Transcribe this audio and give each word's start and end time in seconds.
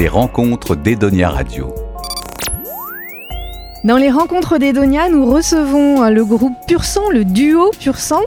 les 0.00 0.08
rencontres 0.08 0.76
d'Edonia 0.76 1.28
Radio. 1.28 1.74
Dans 3.84 3.98
les 3.98 4.10
rencontres 4.10 4.56
d'Edonia, 4.56 5.10
nous 5.10 5.30
recevons 5.30 6.08
le 6.08 6.24
groupe 6.24 6.54
Pur 6.66 6.86
Sang, 6.86 7.10
le 7.10 7.26
duo 7.26 7.70
Pur 7.78 7.98
Sang, 7.98 8.22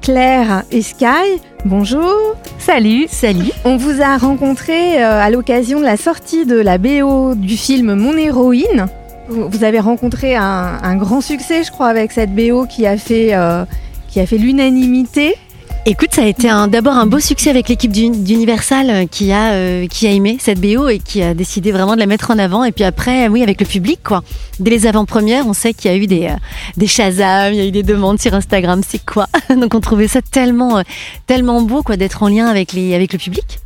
Claire 0.00 0.64
et 0.72 0.82
Sky. 0.82 1.40
Bonjour. 1.64 2.34
Salut. 2.58 3.06
Salut. 3.08 3.52
On 3.64 3.76
vous 3.76 4.02
a 4.02 4.16
rencontré 4.16 5.00
euh, 5.00 5.20
à 5.20 5.30
l'occasion 5.30 5.78
de 5.78 5.84
la 5.84 5.96
sortie 5.96 6.44
de 6.44 6.56
la 6.56 6.76
BO 6.76 7.36
du 7.36 7.56
film 7.56 7.94
Mon 7.94 8.16
héroïne. 8.16 8.86
Vous 9.28 9.62
avez 9.62 9.78
rencontré 9.78 10.34
un, 10.34 10.96
grand 10.96 11.20
succès, 11.20 11.62
je 11.62 11.70
crois, 11.70 11.86
avec 11.86 12.10
cette 12.10 12.34
BO 12.34 12.66
qui 12.66 12.84
a 12.84 12.96
fait, 12.96 13.32
euh, 13.32 13.64
qui 14.08 14.18
a 14.18 14.26
fait 14.26 14.38
l'unanimité. 14.38 15.36
Écoute, 15.84 16.10
ça 16.14 16.22
a 16.22 16.26
été 16.26 16.48
d'abord 16.68 16.94
un 16.94 17.06
beau 17.06 17.18
succès 17.18 17.50
avec 17.50 17.68
l'équipe 17.68 17.90
d'Universal 17.90 18.88
euh, 18.88 19.06
qui 19.06 19.32
a 19.32 19.50
euh, 19.50 19.88
qui 19.88 20.06
a 20.06 20.12
aimé 20.12 20.36
cette 20.38 20.60
BO 20.60 20.88
et 20.88 21.00
qui 21.00 21.24
a 21.24 21.34
décidé 21.34 21.72
vraiment 21.72 21.94
de 21.94 21.98
la 21.98 22.06
mettre 22.06 22.30
en 22.30 22.38
avant. 22.38 22.62
Et 22.62 22.70
puis 22.70 22.84
après, 22.84 23.26
oui, 23.26 23.42
avec 23.42 23.60
le 23.60 23.66
public, 23.66 23.98
quoi. 24.04 24.22
Dès 24.60 24.70
les 24.70 24.86
avant-premières, 24.86 25.44
on 25.48 25.52
sait 25.52 25.74
qu'il 25.74 25.90
y 25.90 25.94
a 25.94 25.96
eu 25.96 26.06
des 26.06 26.26
euh, 26.26 26.36
des 26.76 26.86
Shazam, 26.86 27.52
il 27.52 27.56
y 27.56 27.60
a 27.62 27.64
eu 27.64 27.72
des 27.72 27.82
demandes 27.82 28.20
sur 28.20 28.32
Instagram. 28.32 28.80
C'est 28.86 29.04
quoi 29.04 29.26
Donc 29.50 29.74
on 29.74 29.80
trouvait 29.80 30.06
ça 30.06 30.22
tellement 30.22 30.80
tellement 31.26 31.60
beau, 31.62 31.82
quoi, 31.82 31.96
d'être 31.96 32.22
en 32.22 32.28
lien 32.28 32.46
avec 32.46 32.74
les 32.74 32.94
avec 32.94 33.12
le 33.12 33.18
public. 33.18 33.58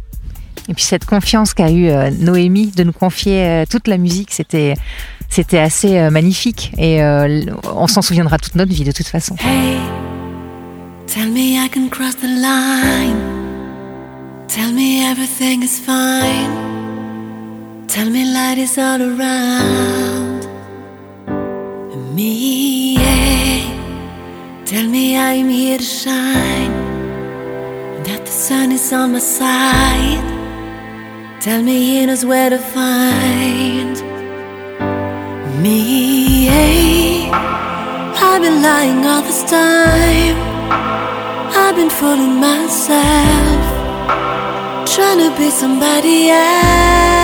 Et 0.71 0.75
puis 0.75 0.85
cette 0.85 1.05
confiance 1.05 1.53
qu'a 1.53 1.71
eu 1.71 1.91
Noémie 2.19 2.69
de 2.75 2.83
nous 2.83 2.95
confier 2.95 3.65
toute 3.71 3.89
la 3.89 3.99
musique, 3.99 4.33
c'était 4.33 4.73
c'était 5.29 5.59
assez 5.59 6.11
magnifique 6.11 6.73
et 6.79 7.01
on 7.03 7.87
s'en 7.87 8.03
souviendra 8.03 8.39
toute 8.39 8.55
notre 8.55 8.73
vie 8.73 8.85
de 8.85 8.91
toute 8.91 9.07
façon. 9.07 9.37
Tell 11.07 11.29
me 11.29 11.59
I 11.59 11.69
can 11.69 11.89
cross 11.89 12.17
the 12.17 12.29
line. 12.29 13.19
Tell 14.49 14.73
me 14.73 15.05
everything 15.05 15.63
is 15.63 15.79
fine. 15.79 17.87
Tell 17.87 18.11
me 18.11 18.25
light 18.25 18.59
is 18.59 18.77
all 18.77 19.01
around 19.01 20.49
me. 22.17 22.95
Yeah. 22.95 24.65
Tell 24.65 24.89
me 24.89 25.17
I'm 25.17 25.49
here 25.49 25.79
to 25.79 25.85
shine. 25.85 26.73
That 28.05 28.23
the 28.25 28.33
sun 28.33 28.73
is 28.73 28.93
on 28.93 29.13
my 29.13 29.21
side. 29.21 30.25
Tell 31.41 31.63
me 31.63 31.77
he 31.87 32.07
knows 32.07 32.25
where 32.25 32.51
to 32.51 32.59
find 32.59 33.95
me. 35.63 36.47
Yeah. 36.47 37.31
I've 38.29 38.43
been 38.43 38.61
lying 38.61 39.07
all 39.07 39.23
this 39.23 39.45
time. 39.45 40.46
I've 40.71 41.77
been 41.77 41.91
fooling 41.91 42.41
myself, 42.41 43.65
trying 44.95 45.19
to 45.19 45.31
be 45.39 45.51
somebody 45.51 46.31
else. 46.31 47.16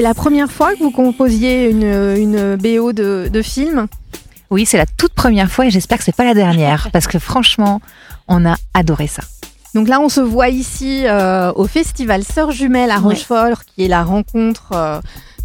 C'est 0.00 0.04
la 0.04 0.14
première 0.14 0.50
fois 0.50 0.72
que 0.72 0.78
vous 0.78 0.92
composiez 0.92 1.68
une, 1.68 2.56
BO 2.56 2.94
de, 2.94 3.42
film 3.42 3.86
Oui, 4.50 4.64
c'est 4.64 4.78
la 4.78 4.86
toute 4.86 5.12
première 5.12 5.50
fois 5.50 5.66
et 5.66 5.70
j'espère 5.70 5.98
que 5.98 6.04
c'est 6.04 6.16
pas 6.16 6.24
la 6.24 6.32
dernière 6.32 6.88
parce 6.90 7.06
que 7.06 7.18
franchement, 7.18 7.82
on 8.26 8.46
a 8.46 8.56
adoré 8.72 9.08
ça. 9.08 9.22
Donc 9.74 9.88
là, 9.88 10.00
on 10.00 10.08
se 10.08 10.22
voit 10.22 10.48
ici 10.48 11.02
euh, 11.04 11.52
au 11.54 11.66
festival 11.66 12.24
Sœurs 12.24 12.52
Jumelles 12.52 12.90
à 12.90 12.96
Rochefort, 12.96 13.66
qui 13.66 13.84
est 13.84 13.88
la 13.88 14.02
rencontre 14.02 14.70
euh, 14.72 15.00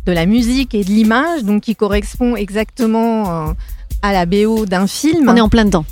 de 0.06 0.14
la 0.14 0.26
musique 0.26 0.74
et 0.74 0.86
de 0.86 0.90
l'image, 0.90 1.44
donc 1.44 1.64
qui 1.64 1.76
correspond 1.76 2.38
exactement 2.38 3.50
euh, 3.50 3.54
à 4.04 4.14
la 4.14 4.26
BO 4.26 4.66
d'un 4.66 4.88
film. 4.88 5.28
On 5.28 5.36
est 5.36 5.42
en 5.42 5.50
plein 5.50 5.66
dedans. 5.66 5.84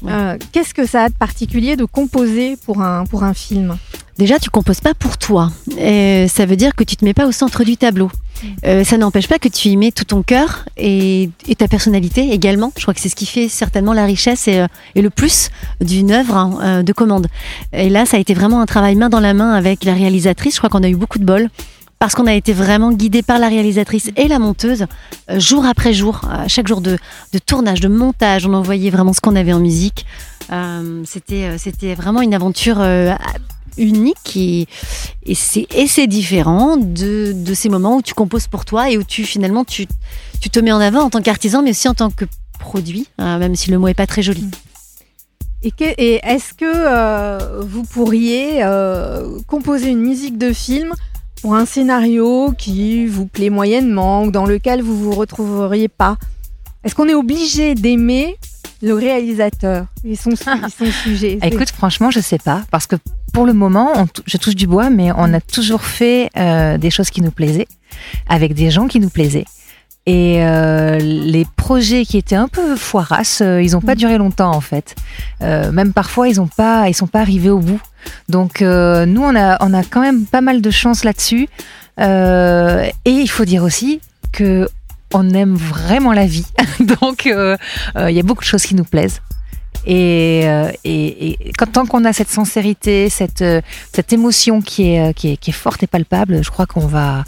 Qu'est-ce 0.54 0.74
que 0.74 0.86
ça 0.86 1.04
a 1.04 1.10
de 1.10 1.16
particulier 1.16 1.76
de 1.76 1.84
composer 1.84 2.56
pour 2.66 2.82
un, 2.82 3.04
pour 3.08 3.26
un 3.26 3.34
film? 3.34 3.78
Déjà, 4.18 4.40
tu 4.40 4.50
composes 4.50 4.80
pas 4.80 4.94
pour 4.94 5.18
toi. 5.18 5.52
Et 5.78 6.28
ça 6.30 6.46
veut 6.46 6.56
dire 6.56 6.76
que 6.76 6.86
tu 6.86 6.96
te 6.96 7.04
mets 7.04 7.14
pas 7.14 7.26
au 7.26 7.34
centre 7.34 7.66
du 7.66 7.76
tableau. 7.76 8.10
Euh, 8.66 8.84
ça 8.84 8.98
n'empêche 8.98 9.28
pas 9.28 9.40
que 9.40 9.48
tu 9.48 9.70
y 9.70 9.78
mets 9.78 9.92
tout 9.92 10.06
ton 10.06 10.24
cœur 10.24 10.66
et, 10.78 11.30
ta 11.58 11.68
personnalité 11.68 12.32
également. 12.32 12.72
Je 12.78 12.82
crois 12.82 12.94
que 12.94 13.00
c'est 13.00 13.10
ce 13.10 13.16
qui 13.16 13.26
fait 13.26 13.48
certainement 13.48 13.94
la 13.94 14.06
richesse 14.06 14.48
et, 14.48 14.60
euh, 14.60 14.68
le 14.96 15.10
plus 15.10 15.50
d'une 15.82 16.12
œuvre 16.12 16.36
hein, 16.36 16.60
euh, 16.62 16.84
de 16.84 16.94
commande. 16.94 17.28
Et 17.72 17.90
là, 17.90 18.06
ça 18.06 18.18
a 18.18 18.20
été 18.20 18.34
vraiment 18.34 18.62
un 18.62 18.66
travail 18.66 18.96
main 18.96 19.10
dans 19.10 19.20
la 19.20 19.34
main 19.34 19.54
avec 19.54 19.84
la 19.84 19.94
réalisatrice. 19.94 20.56
Je 20.56 20.60
crois 20.60 20.70
qu'on 20.70 20.84
a 20.84 20.90
eu 20.90 20.96
beaucoup 20.96 21.20
de 21.20 21.26
bol 21.26 21.50
parce 22.00 22.16
qu'on 22.16 22.28
a 22.28 22.34
été 22.34 22.52
vraiment 22.52 22.92
guidé 22.92 23.22
par 23.22 23.40
la 23.40 23.48
réalisatrice 23.48 24.12
et 24.18 24.28
la 24.28 24.38
monteuse 24.38 24.88
jour 25.38 25.66
après 25.66 25.94
jour, 25.94 26.20
chaque 26.48 26.68
jour 26.68 26.82
de, 26.82 26.98
tournage, 27.46 27.80
de 27.80 27.88
montage. 27.88 28.46
On 28.46 28.54
envoyait 28.54 28.90
vraiment 28.90 29.14
ce 29.14 29.22
qu'on 29.22 29.38
avait 29.38 29.54
en 29.54 29.62
musique. 29.62 30.06
c'était, 31.06 31.58
c'était 31.58 31.96
vraiment 31.96 32.22
une 32.22 32.34
aventure 32.34 32.84
unique 33.78 34.36
et, 34.36 34.68
et 35.26 35.36
c'est 35.36 36.08
différent 36.08 36.78
de, 36.78 37.34
de, 37.34 37.54
ces 37.54 37.70
moments 37.70 37.98
où 37.98 38.02
tu 38.02 38.14
composes 38.14 38.48
pour 38.48 38.66
toi 38.66 38.90
et 38.90 38.98
où 38.98 39.04
tu 39.04 39.24
finalement 39.24 39.64
tu, 39.66 39.88
tu 40.42 40.50
te 40.50 40.60
mets 40.60 40.72
en 40.72 40.80
avant 40.80 41.02
en 41.02 41.10
tant 41.10 41.22
qu'artisan 41.22 41.62
mais 41.62 41.72
aussi 41.72 41.88
en 41.88 41.94
tant 41.94 42.10
que 42.10 42.26
produit, 42.60 43.08
hein, 43.18 43.38
même 43.40 43.56
si 43.56 43.72
le 43.72 43.78
mot 43.78 43.88
est 43.88 43.94
pas 43.94 44.08
très 44.08 44.22
joli. 44.22 44.48
Et, 45.64 46.20
est-ce 46.24 46.54
que 46.54 46.66
euh, 46.66 47.62
vous 47.62 47.84
pourriez 47.84 48.64
euh, 48.64 49.40
composer 49.48 49.90
une 49.90 50.02
musique 50.02 50.38
de 50.38 50.52
film 50.52 50.94
pour 51.42 51.56
un 51.56 51.66
scénario 51.66 52.54
qui 52.58 53.06
vous 53.06 53.28
plaît 53.28 53.50
moyennement 53.50 54.24
ou 54.24 54.32
dans 54.32 54.46
lequel 54.46 54.82
vous 54.82 54.98
vous 54.98 55.12
retrouveriez 55.12 55.88
pas? 55.88 56.18
Est-ce 56.84 56.96
qu'on 56.96 57.08
est 57.08 57.14
obligé 57.14 57.76
d'aimer 57.76 58.38
le 58.84 58.94
réalisateur 58.94 59.86
et 60.04 60.16
son, 60.16 60.32
son 60.36 60.92
sujet 60.92 61.40
Écoute, 61.42 61.72
franchement, 61.72 62.12
je 62.12 62.20
sais 62.20 62.38
pas 62.38 62.64
parce 62.70 62.86
que 62.86 62.98
pour 63.32 63.46
le 63.46 63.54
moment, 63.54 64.06
je 64.26 64.38
touche 64.38 64.56
du 64.56 64.68
bois, 64.68 64.90
mais 64.90 65.12
on 65.16 65.34
a 65.34 65.40
toujours 65.40 65.82
fait 65.82 66.30
euh, 66.38 66.78
des 66.78 66.92
choses 66.92 67.10
qui 67.10 67.22
nous 67.22 67.32
plaisaient, 67.32 67.68
avec 68.28 68.54
des 68.54 68.70
gens 68.70 68.88
qui 68.88 69.00
nous 69.00 69.10
plaisaient. 69.10 69.46
Et 70.06 70.44
euh, 70.44 71.00
les 71.00 71.46
projets 71.56 72.04
qui 72.04 72.18
étaient 72.18 72.36
un 72.36 72.50
peu 72.50 72.76
foirasses, 72.76 73.40
euh, 73.42 73.62
ils 73.62 73.72
n'ont 73.72 73.82
pas 73.82 73.96
mm. 73.96 74.00
duré 74.00 74.18
longtemps 74.18 74.52
en 74.52 74.62
fait. 74.62 74.96
même 75.40 75.94
parfois, 75.94 76.28
ils 76.28 76.42
ont 76.42 76.48
pas, 76.48 76.90
ils 76.90 76.94
sont 76.94 77.08
pas 77.08 77.22
arrivés 77.22 77.50
au 77.50 77.60
bout. 77.60 77.80
Donc 78.28 78.60
nous, 78.60 79.24
on 79.24 79.36
a, 79.36 79.66
on 79.66 79.74
a 79.74 79.84
quand 79.84 80.02
même 80.02 80.26
pas 80.26 80.42
mal 80.42 80.62
de 80.62 80.72
chance 80.72 81.06
là-dessus. 81.06 81.48
et 81.98 82.92
il 83.06 83.28
faut 83.30 83.46
dire 83.46 83.64
aussi 83.64 84.02
que 84.34 84.68
on 85.14 85.30
aime 85.32 85.56
vraiment 85.56 86.14
la 86.14 86.26
vie. 86.26 86.46
Donc 87.02 87.26
il 87.26 87.58
y 87.96 88.20
a 88.20 88.24
beaucoup 88.24 88.44
de 88.44 88.48
choses 88.48 88.64
qui 88.64 88.76
nous 88.76 88.86
plaisent. 88.86 89.22
Euh, 89.88 90.72
et, 90.84 91.32
et, 91.32 91.52
quand, 91.58 91.72
tant 91.72 91.86
qu'on 91.86 92.06
a 92.06 92.14
cette 92.14 92.30
sincérité, 92.30 93.10
cette, 93.10 93.42
euh, 93.42 93.62
cette 93.92 94.14
émotion 94.14 94.62
qui 94.62 94.92
est, 94.92 95.10
euh, 95.10 95.14
qui, 95.14 95.30
est, 95.30 95.38
qui 95.38 95.50
est 95.50 95.54
forte 95.54 95.84
et 95.84 95.88
palpable, 95.88 96.44
je 96.44 96.50
crois 96.50 96.66
qu'on 96.66 96.88
va, 96.88 97.26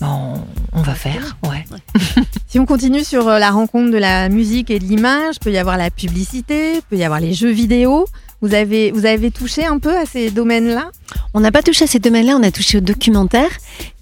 ben, 0.00 0.44
on, 0.72 0.82
va 0.82 0.94
faire. 0.94 1.36
Ouais. 1.48 1.64
si 2.46 2.58
on 2.58 2.66
continue 2.66 3.04
sur 3.04 3.24
la 3.24 3.50
rencontre 3.50 3.90
de 3.90 3.98
la 3.98 4.28
musique 4.28 4.70
et 4.70 4.78
de 4.78 4.84
l'image, 4.84 5.40
peut 5.40 5.52
y 5.52 5.58
avoir 5.58 5.78
la 5.78 5.90
publicité, 5.90 6.80
peut 6.90 6.96
y 6.96 7.04
avoir 7.04 7.20
les 7.20 7.32
jeux 7.32 7.50
vidéo. 7.50 8.06
Vous 8.42 8.52
avez, 8.52 8.90
vous 8.90 9.06
avez 9.06 9.30
touché 9.30 9.64
un 9.64 9.78
peu 9.78 9.96
à 9.96 10.04
ces 10.04 10.30
domaines-là? 10.30 10.90
On 11.32 11.40
n'a 11.40 11.50
pas 11.50 11.62
touché 11.62 11.84
à 11.84 11.86
ces 11.86 11.98
domaines-là, 11.98 12.36
on 12.38 12.42
a 12.42 12.50
touché 12.50 12.76
au 12.76 12.82
documentaire. 12.82 13.48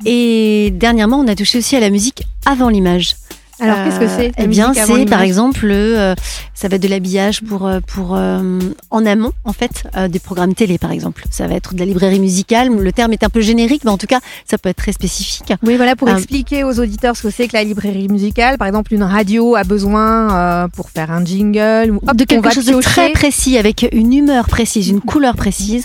Et 0.05 0.73
dernièrement, 0.75 1.19
on 1.19 1.29
a 1.29 1.37
touché 1.37 1.59
aussi 1.59 1.77
à 1.77 1.81
la 1.81 1.91
musique 1.91 2.25
avant 2.45 2.69
l'image. 2.69 3.15
Alors, 3.63 3.85
qu'est-ce 3.85 4.01
que 4.01 4.09
c'est 4.09 4.33
Eh 4.39 4.47
bien, 4.47 4.75
c'est 4.75 5.07
par 5.07 5.23
exemple, 5.23 5.69
euh, 5.71 6.15
ça 6.55 6.69
va 6.69 6.77
être 6.77 6.83
de 6.83 6.89
l'habillage 6.89 7.43
pour, 7.43 7.67
euh, 7.67 7.81
pour 7.87 8.17
euh, 8.17 8.59
en 8.91 9.07
amont, 9.07 9.33
en 9.45 9.53
fait, 9.53 9.85
des 10.09 10.19
programmes 10.19 10.55
télé, 10.55 10.79
par 10.79 10.91
exemple. 10.91 11.25
Ça 11.31 11.47
va 11.47 11.55
être 11.55 11.75
de 11.75 11.79
la 11.79 11.87
librairie 11.87 12.21
musicale. 12.21 12.69
Le 12.69 12.93
terme 12.93 13.13
est 13.13 13.25
un 13.25 13.29
peu 13.29 13.41
générique, 13.41 13.85
mais 13.85 13.91
en 13.91 13.99
tout 13.99 14.07
cas, 14.07 14.21
ça 14.49 14.59
peut 14.59 14.69
être 14.69 14.77
très 14.77 14.93
spécifique. 14.93 15.53
Oui, 15.63 15.77
voilà, 15.77 15.97
pour 15.97 16.09
expliquer 16.09 16.65
aux 16.65 16.79
auditeurs 16.81 17.17
ce 17.17 17.23
que 17.23 17.31
c'est 17.31 17.49
que 17.49 17.55
la 17.55 17.65
librairie 17.65 18.09
musicale. 18.09 18.59
Par 18.59 18.67
exemple, 18.67 18.93
une 18.95 19.05
radio 19.05 19.55
a 19.55 19.65
besoin 19.65 20.69
pour 20.75 20.91
faire 20.91 21.11
un 21.11 21.25
jingle 21.25 21.93
ou 21.93 22.15
de 22.15 22.25
quelque 22.25 22.51
chose 22.53 22.67
de 22.67 22.81
très 22.81 23.11
précis, 23.13 23.59
avec 23.59 23.89
une 23.93 24.13
humeur 24.13 24.49
précise, 24.49 24.89
une 24.89 25.01
couleur 25.01 25.37
précise. 25.37 25.85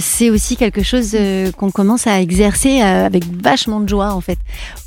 c'est 0.00 0.30
aussi 0.30 0.56
quelque 0.56 0.82
chose 0.82 1.16
qu'on 1.56 1.70
commence 1.70 2.06
à 2.06 2.20
exercer 2.20 2.80
avec 2.80 3.24
vachement 3.42 3.80
de 3.80 3.88
joie, 3.88 4.12
en 4.12 4.20
fait 4.20 4.38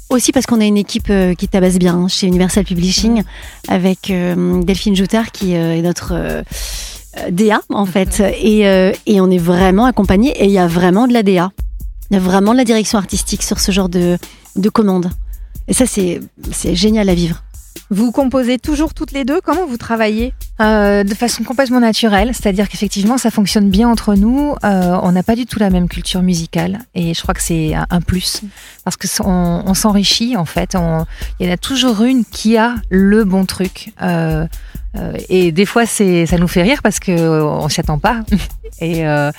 Aussi 0.09 0.31
parce 0.31 0.47
qu'on 0.47 0.59
a 0.59 0.65
une 0.65 0.77
équipe 0.77 1.11
euh, 1.11 1.35
qui 1.35 1.47
tabasse 1.47 1.77
bien 1.77 2.07
chez 2.07 2.25
Universal 2.25 2.65
Publishing 2.65 3.21
avec 3.67 4.09
euh, 4.09 4.63
Delphine 4.63 4.95
Joutard 4.95 5.31
qui 5.31 5.55
euh, 5.55 5.75
est 5.75 5.83
notre 5.83 6.43
DA 7.29 7.61
en 7.69 7.85
fait. 7.85 8.19
Et, 8.41 8.61
et 9.05 9.21
on 9.21 9.29
est 9.29 9.37
vraiment 9.37 9.85
accompagné 9.85 10.31
et 10.31 10.45
il 10.45 10.51
y 10.51 10.57
a 10.57 10.67
vraiment 10.67 11.07
de 11.07 11.13
la 11.13 11.21
DA. 11.21 11.51
Il 12.09 12.15
y 12.15 12.17
a 12.17 12.19
vraiment 12.19 12.53
de 12.53 12.57
la 12.57 12.63
direction 12.63 12.97
artistique 12.97 13.43
sur 13.43 13.59
ce 13.59 13.71
genre 13.71 13.89
de, 13.89 14.17
de 14.55 14.69
commande. 14.69 15.11
Et 15.67 15.73
ça, 15.73 15.85
c'est 15.85 16.21
génial 16.75 17.07
à 17.09 17.13
vivre. 17.13 17.43
Vous 17.89 18.11
composez 18.11 18.59
toujours 18.59 18.93
toutes 18.93 19.11
les 19.11 19.25
deux? 19.25 19.41
Comment 19.41 19.65
vous 19.65 19.77
travaillez? 19.77 20.33
Euh, 20.61 21.03
de 21.03 21.13
façon 21.13 21.43
complètement 21.43 21.79
naturelle, 21.79 22.31
c'est-à-dire 22.33 22.69
qu'effectivement 22.69 23.17
ça 23.17 23.31
fonctionne 23.31 23.69
bien 23.69 23.89
entre 23.89 24.15
nous. 24.15 24.55
Euh, 24.63 24.97
on 25.01 25.11
n'a 25.11 25.23
pas 25.23 25.35
du 25.35 25.45
tout 25.45 25.57
la 25.59 25.69
même 25.69 25.87
culture 25.87 26.21
musicale 26.21 26.79
et 26.93 27.13
je 27.13 27.21
crois 27.21 27.33
que 27.33 27.41
c'est 27.41 27.73
un, 27.73 28.01
plus 28.01 28.41
parce 28.83 28.97
que 28.97 29.07
on, 29.23 29.73
s'enrichit 29.73 30.35
en 30.37 30.45
fait. 30.45 30.75
Il 31.39 31.45
y 31.45 31.49
en 31.49 31.53
a 31.53 31.57
toujours 31.57 32.03
une 32.03 32.25
qui 32.25 32.57
a 32.57 32.75
le 32.89 33.23
bon 33.23 33.45
truc. 33.45 33.93
Euh, 34.01 34.45
euh, 34.97 35.13
et 35.29 35.51
des 35.51 35.65
fois 35.67 35.85
c'est 35.85 36.25
ça 36.25 36.37
nous 36.37 36.47
fait 36.47 36.63
rire 36.63 36.81
parce 36.81 36.99
que 36.99 37.11
euh, 37.11 37.45
on 37.45 37.69
s'y 37.69 37.79
attend 37.79 37.99
pas. 37.99 38.21
Et 38.81 39.05
euh, 39.05 39.31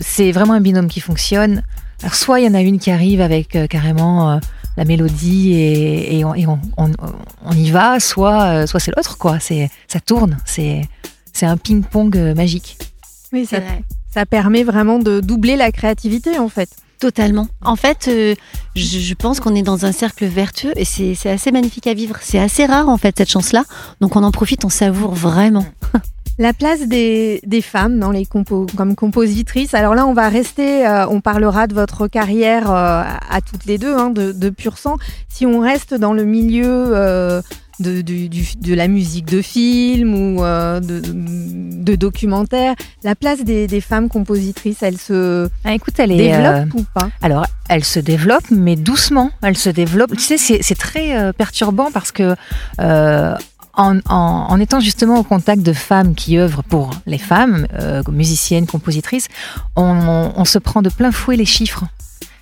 c'est 0.00 0.30
vraiment 0.32 0.54
un 0.54 0.60
binôme 0.60 0.88
qui 0.88 1.00
fonctionne. 1.00 1.62
Alors 2.02 2.14
soit 2.14 2.40
il 2.40 2.46
y 2.46 2.48
en 2.48 2.54
a 2.54 2.60
une 2.60 2.78
qui 2.78 2.90
arrive 2.90 3.20
avec 3.20 3.58
carrément 3.68 4.38
la 4.76 4.84
mélodie 4.84 5.52
et, 5.52 6.18
et 6.18 6.24
on, 6.24 6.34
et 6.34 6.46
on- 6.46 6.60
on- 6.76 6.90
on 7.44 7.52
y 7.52 7.70
va, 7.70 8.00
soit, 8.00 8.42
euh, 8.42 8.66
soit 8.66 8.80
c'est 8.80 8.92
l'autre, 8.96 9.18
quoi. 9.18 9.38
C'est, 9.40 9.70
ça 9.88 10.00
tourne, 10.00 10.38
c'est, 10.44 10.82
c'est 11.32 11.46
un 11.46 11.56
ping-pong 11.56 12.16
euh, 12.16 12.34
magique. 12.34 12.78
Oui, 13.32 13.46
ça, 13.46 13.58
ça 14.12 14.26
permet 14.26 14.62
vraiment 14.64 14.98
de 14.98 15.20
doubler 15.20 15.56
la 15.56 15.72
créativité 15.72 16.38
en 16.38 16.48
fait. 16.48 16.68
Totalement. 17.00 17.48
En 17.62 17.76
fait, 17.76 18.06
euh, 18.08 18.34
je, 18.76 18.98
je 18.98 19.14
pense 19.14 19.40
qu'on 19.40 19.54
est 19.56 19.62
dans 19.62 19.84
un 19.84 19.92
cercle 19.92 20.24
vertueux 20.26 20.72
et 20.76 20.84
c'est 20.84 21.14
c'est 21.16 21.28
assez 21.28 21.50
magnifique 21.50 21.86
à 21.88 21.92
vivre. 21.94 22.16
C'est 22.22 22.38
assez 22.38 22.64
rare 22.64 22.88
en 22.88 22.96
fait 22.96 23.14
cette 23.18 23.28
chance-là. 23.30 23.64
Donc 24.00 24.14
on 24.16 24.22
en 24.22 24.30
profite, 24.30 24.64
on 24.64 24.68
savoure 24.70 25.12
vraiment. 25.14 25.66
La 26.36 26.52
place 26.52 26.88
des, 26.88 27.40
des 27.46 27.60
femmes 27.62 28.00
dans 28.00 28.10
les 28.10 28.26
compos, 28.26 28.66
comme 28.76 28.96
compositrices. 28.96 29.72
Alors 29.72 29.94
là, 29.94 30.04
on 30.04 30.14
va 30.14 30.28
rester, 30.28 30.84
euh, 30.86 31.06
on 31.08 31.20
parlera 31.20 31.68
de 31.68 31.74
votre 31.74 32.08
carrière 32.08 32.70
euh, 32.72 33.02
à 33.30 33.40
toutes 33.40 33.66
les 33.66 33.78
deux, 33.78 33.94
hein, 33.96 34.10
de, 34.10 34.32
de 34.32 34.50
pur 34.50 34.76
sang. 34.78 34.96
Si 35.28 35.46
on 35.46 35.60
reste 35.60 35.94
dans 35.94 36.12
le 36.12 36.24
milieu 36.24 36.64
euh, 36.66 37.40
de, 37.78 38.00
du- 38.02 38.28
du- 38.28 38.56
de 38.60 38.74
la 38.74 38.88
musique 38.88 39.26
de 39.26 39.42
film 39.42 40.12
ou 40.14 40.40
de, 40.40 41.00
de 41.04 41.94
documentaire, 41.94 42.74
la 43.04 43.14
place 43.14 43.44
des, 43.44 43.68
des 43.68 43.80
femmes 43.80 44.08
compositrices, 44.08 44.82
elle 44.82 44.98
se 44.98 45.48
Ah, 45.64 45.74
écoute, 45.74 45.94
elle 45.98 46.10
est. 46.10 46.16
développe 46.16 46.74
ou 46.74 46.84
pas? 46.94 47.10
alors, 47.22 47.46
elle 47.68 47.84
se 47.84 48.00
développe, 48.00 48.50
mais 48.50 48.74
doucement. 48.74 49.30
Elle 49.42 49.56
se 49.56 49.70
développe. 49.70 50.16
Tu 50.16 50.36
sais, 50.36 50.36
c'est, 50.60 50.74
très 50.74 51.32
perturbant 51.34 51.92
parce 51.92 52.10
que. 52.10 52.34
En, 53.76 53.98
en- 54.08 54.46
en 54.50 54.60
étant 54.60 54.80
justement 54.80 55.18
au 55.18 55.22
contact 55.24 55.62
de 55.62 55.72
femmes 55.72 56.14
qui 56.14 56.38
œuvrent 56.38 56.62
pour 56.64 56.90
les 57.06 57.18
femmes, 57.18 57.66
euh, 57.74 58.02
musiciennes, 58.10 58.66
compositrices, 58.66 59.28
on, 59.76 60.32
on 60.36 60.44
se 60.44 60.58
prend 60.58 60.82
de 60.82 60.88
plein 60.90 61.12
fouet 61.12 61.36
les 61.36 61.44
chiffres. 61.46 61.84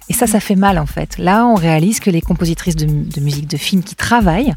Et 0.08 0.14
ça, 0.14 0.26
ça 0.26 0.40
fait 0.40 0.56
mal 0.56 0.78
en 0.78 0.86
fait. 0.86 1.16
Là, 1.18 1.46
on 1.46 1.54
réalise 1.54 2.00
que 2.00 2.10
les 2.10 2.20
compositrices 2.20 2.76
de, 2.76 2.86
de 2.86 3.20
musique 3.20 3.46
de 3.48 3.56
film 3.56 3.82
qui 3.82 3.94
travaillent 3.94 4.52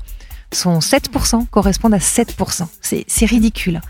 sont 0.51 0.79
7%, 0.79 1.47
correspondent 1.47 1.93
à 1.93 1.97
7%. 1.99 2.65
C'est 2.81 3.25
ridicule. 3.25 3.81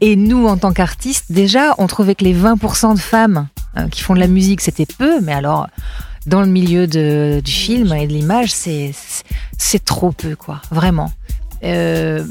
Et 0.00 0.16
nous, 0.16 0.46
en 0.46 0.56
tant 0.56 0.72
qu'artistes, 0.72 1.26
déjà, 1.30 1.74
on 1.78 1.86
trouvait 1.86 2.14
que 2.14 2.24
les 2.24 2.34
20% 2.34 2.94
de 2.94 2.98
femmes 3.00 3.48
euh, 3.76 3.86
qui 3.88 4.00
font 4.02 4.14
de 4.14 4.20
la 4.20 4.26
musique, 4.26 4.60
c'était 4.60 4.86
peu, 4.86 5.20
mais 5.20 5.32
alors, 5.32 5.68
dans 6.26 6.40
le 6.40 6.46
milieu 6.48 6.86
de- 6.86 7.40
du 7.44 7.52
film 7.52 7.92
et 7.92 8.06
de 8.06 8.12
l'image, 8.12 8.50
c'est 8.52 8.92
trop 9.84 10.10
peu, 10.12 10.36
quoi, 10.36 10.60
vraiment. 10.70 11.12
Euh, 11.64 12.24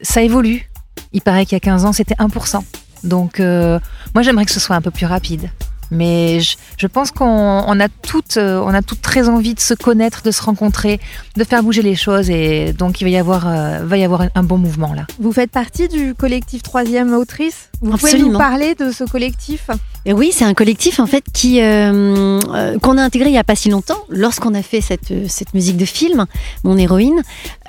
ça 0.00 0.22
évolue. 0.22 0.68
Il 1.12 1.22
paraît 1.22 1.44
qu'il 1.44 1.54
y 1.54 1.56
a 1.56 1.60
15 1.60 1.84
ans, 1.84 1.92
c'était 1.92 2.14
1%. 2.14 2.62
Donc, 3.04 3.40
euh, 3.40 3.78
moi, 4.14 4.22
j'aimerais 4.22 4.44
que 4.44 4.52
ce 4.52 4.60
soit 4.60 4.76
un 4.76 4.80
peu 4.80 4.90
plus 4.90 5.06
rapide. 5.06 5.50
Mais 5.90 6.40
je, 6.40 6.56
je 6.78 6.86
pense 6.86 7.10
qu'on 7.10 7.24
on 7.66 7.80
a 7.80 7.88
toutes, 7.88 8.36
euh, 8.36 8.60
on 8.64 8.74
a 8.74 8.82
toutes 8.82 9.02
très 9.02 9.28
envie 9.28 9.54
de 9.54 9.60
se 9.60 9.74
connaître, 9.74 10.22
de 10.22 10.30
se 10.30 10.42
rencontrer, 10.42 11.00
de 11.36 11.44
faire 11.44 11.62
bouger 11.62 11.82
les 11.82 11.94
choses, 11.94 12.30
et 12.30 12.72
donc 12.72 13.00
il 13.00 13.04
va 13.04 13.10
y 13.10 13.16
avoir, 13.16 13.46
euh, 13.46 13.80
va 13.84 13.96
y 13.96 14.04
avoir 14.04 14.22
un, 14.34 14.42
bon 14.42 14.58
mouvement 14.58 14.92
là. 14.92 15.06
Vous 15.18 15.32
faites 15.32 15.50
partie 15.50 15.88
du 15.88 16.14
collectif 16.14 16.62
Troisième 16.62 17.14
Autrice? 17.14 17.70
Vous 17.80 17.96
pouvez 17.96 18.18
nous 18.18 18.36
parler 18.36 18.74
de 18.74 18.90
ce 18.90 19.04
collectif? 19.04 19.68
Et 20.04 20.12
oui, 20.12 20.30
c'est 20.32 20.44
un 20.44 20.54
collectif 20.54 21.00
en 21.00 21.06
fait 21.06 21.24
qui 21.32 21.60
euh, 21.60 22.40
euh, 22.54 22.78
qu'on 22.78 22.96
a 22.96 23.02
intégré 23.02 23.28
il 23.28 23.34
y 23.34 23.38
a 23.38 23.44
pas 23.44 23.56
si 23.56 23.70
longtemps. 23.70 23.98
Lorsqu'on 24.08 24.54
a 24.54 24.62
fait 24.62 24.80
cette 24.80 25.10
euh, 25.10 25.26
cette 25.28 25.52
musique 25.52 25.76
de 25.76 25.84
film, 25.84 26.26
mon 26.62 26.78
héroïne, 26.78 27.22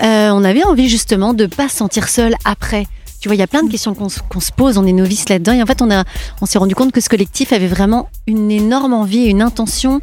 euh, 0.03 0.29
on 0.29 0.43
avait 0.43 0.63
envie 0.63 0.87
justement 0.87 1.33
de 1.33 1.47
pas 1.47 1.67
se 1.67 1.77
sentir 1.77 2.07
seul 2.09 2.35
après. 2.45 2.85
Tu 3.19 3.27
vois, 3.29 3.35
il 3.35 3.39
y 3.39 3.43
a 3.43 3.47
plein 3.47 3.63
de 3.63 3.71
questions 3.71 3.93
qu'on 3.95 4.09
se- 4.09 4.19
pose, 4.55 4.77
on 4.77 4.85
est 4.85 4.91
novice 4.93 5.27
là-dedans. 5.29 5.53
Et 5.53 5.61
en 5.61 5.65
fait, 5.65 5.81
on, 5.81 5.89
a, 5.91 6.03
on 6.41 6.45
s'est 6.45 6.59
rendu 6.59 6.75
compte 6.75 6.91
que 6.91 7.01
ce 7.01 7.09
collectif 7.09 7.51
avait 7.51 7.67
vraiment 7.67 8.09
une 8.27 8.51
énorme 8.51 8.93
envie 8.93 9.19
et 9.25 9.29
une 9.29 9.41
intention 9.41 10.01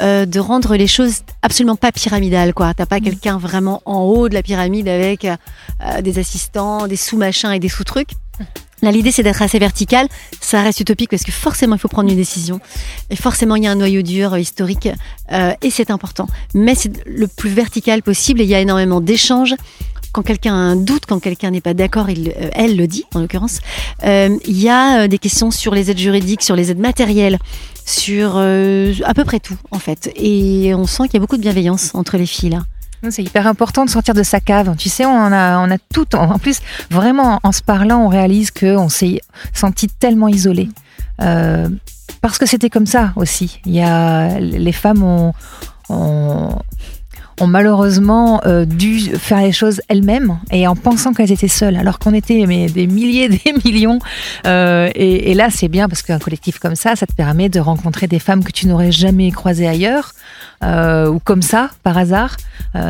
euh, 0.00 0.24
de 0.26 0.40
rendre 0.40 0.74
les 0.76 0.86
choses 0.86 1.20
absolument 1.42 1.76
pas 1.76 1.92
pyramidales. 1.92 2.54
quoi. 2.54 2.72
T'as 2.74 2.86
pas 2.86 3.00
quelqu'un 3.00 3.36
vraiment 3.38 3.82
en 3.84 4.00
haut 4.02 4.28
de 4.28 4.34
la 4.34 4.42
pyramide 4.42 4.88
avec 4.88 5.24
euh, 5.26 5.36
des 6.02 6.18
assistants, 6.18 6.86
des 6.86 6.96
sous-machins 6.96 7.52
et 7.52 7.58
des 7.58 7.68
sous-trucs. 7.68 8.10
Là, 8.82 8.90
l'idée, 8.90 9.10
c'est 9.10 9.22
d'être 9.22 9.40
assez 9.40 9.58
vertical. 9.58 10.06
Ça 10.42 10.60
reste 10.62 10.80
utopique 10.80 11.08
parce 11.10 11.22
que 11.24 11.32
forcément, 11.32 11.76
il 11.76 11.78
faut 11.78 11.88
prendre 11.88 12.10
une 12.10 12.16
décision. 12.16 12.60
Et 13.08 13.16
forcément, 13.16 13.56
il 13.56 13.64
y 13.64 13.66
a 13.66 13.70
un 13.70 13.74
noyau 13.76 14.02
dur 14.02 14.34
euh, 14.34 14.38
historique 14.38 14.88
euh, 15.32 15.52
et 15.62 15.70
c'est 15.70 15.90
important. 15.90 16.26
Mais 16.54 16.74
c'est 16.74 16.92
le 17.06 17.26
plus 17.26 17.50
vertical 17.50 18.02
possible 18.02 18.40
et 18.42 18.44
il 18.44 18.50
y 18.50 18.54
a 18.54 18.60
énormément 18.60 19.00
d'échanges. 19.00 19.54
Quand 20.16 20.22
quelqu'un 20.22 20.76
doute, 20.76 21.04
quand 21.06 21.20
quelqu'un 21.20 21.50
n'est 21.50 21.60
pas 21.60 21.74
d'accord, 21.74 22.06
euh, 22.08 22.48
elle 22.54 22.74
le 22.78 22.86
dit, 22.86 23.04
en 23.14 23.20
l'occurrence. 23.20 23.58
Euh, 24.02 24.34
il 24.46 24.58
y 24.58 24.70
a 24.70 25.02
euh, 25.02 25.08
des 25.08 25.18
questions 25.18 25.50
sur 25.50 25.74
les 25.74 25.90
aides 25.90 25.98
juridiques, 25.98 26.42
sur 26.42 26.56
les 26.56 26.70
aides 26.70 26.78
matérielles, 26.78 27.38
sur 27.84 28.38
à 28.38 29.14
peu 29.14 29.24
près 29.24 29.40
tout, 29.40 29.58
en 29.72 29.78
fait. 29.78 30.10
Et 30.16 30.72
on 30.74 30.86
sent 30.86 31.02
qu'il 31.02 31.14
y 31.14 31.16
a 31.18 31.20
beaucoup 31.20 31.36
de 31.36 31.42
bienveillance 31.42 31.94
entre 31.94 32.16
les 32.16 32.24
filles, 32.24 32.48
là. 32.48 32.62
C'est 33.10 33.24
hyper 33.24 33.46
important 33.46 33.84
de 33.84 33.90
sortir 33.90 34.14
de 34.14 34.22
sa 34.22 34.40
cave. 34.40 34.74
Tu 34.78 34.88
sais, 34.88 35.04
on 35.04 35.32
a, 35.32 35.76
tout. 35.92 36.16
En 36.16 36.38
plus, 36.38 36.60
vraiment, 36.90 37.38
en 37.42 37.52
se 37.52 37.60
parlant, 37.60 37.98
on 37.98 38.08
réalise 38.08 38.50
qu'on 38.50 38.88
s'est 38.88 39.20
senti 39.52 39.86
tellement 39.86 40.28
isolé. 40.28 40.70
Parce 41.18 42.38
que 42.38 42.46
c'était 42.46 42.70
comme 42.70 42.86
ça 42.86 43.12
aussi. 43.16 43.60
Il 43.66 43.74
y 43.74 43.82
a, 43.82 44.40
les 44.40 44.72
femmes 44.72 45.02
ont, 45.90 46.54
ont 47.40 47.46
malheureusement 47.46 48.40
euh, 48.46 48.64
dû 48.64 48.98
faire 49.16 49.42
les 49.42 49.52
choses 49.52 49.80
elles-mêmes 49.88 50.38
et 50.50 50.66
en 50.66 50.74
pensant 50.74 51.12
qu'elles 51.12 51.32
étaient 51.32 51.48
seules, 51.48 51.76
alors 51.76 51.98
qu'on 51.98 52.14
était 52.14 52.44
mais, 52.46 52.66
des 52.66 52.86
milliers, 52.86 53.28
des 53.44 53.52
millions. 53.64 53.98
Euh, 54.46 54.90
et, 54.94 55.30
et 55.30 55.34
là, 55.34 55.48
c'est 55.50 55.68
bien 55.68 55.88
parce 55.88 56.02
qu'un 56.02 56.18
collectif 56.18 56.58
comme 56.58 56.76
ça, 56.76 56.96
ça 56.96 57.06
te 57.06 57.12
permet 57.12 57.48
de 57.48 57.60
rencontrer 57.60 58.06
des 58.06 58.18
femmes 58.18 58.42
que 58.42 58.52
tu 58.52 58.66
n'aurais 58.66 58.92
jamais 58.92 59.30
croisées 59.30 59.68
ailleurs, 59.68 60.12
euh, 60.64 61.08
ou 61.08 61.18
comme 61.18 61.42
ça, 61.42 61.70
par 61.82 61.98
hasard, 61.98 62.36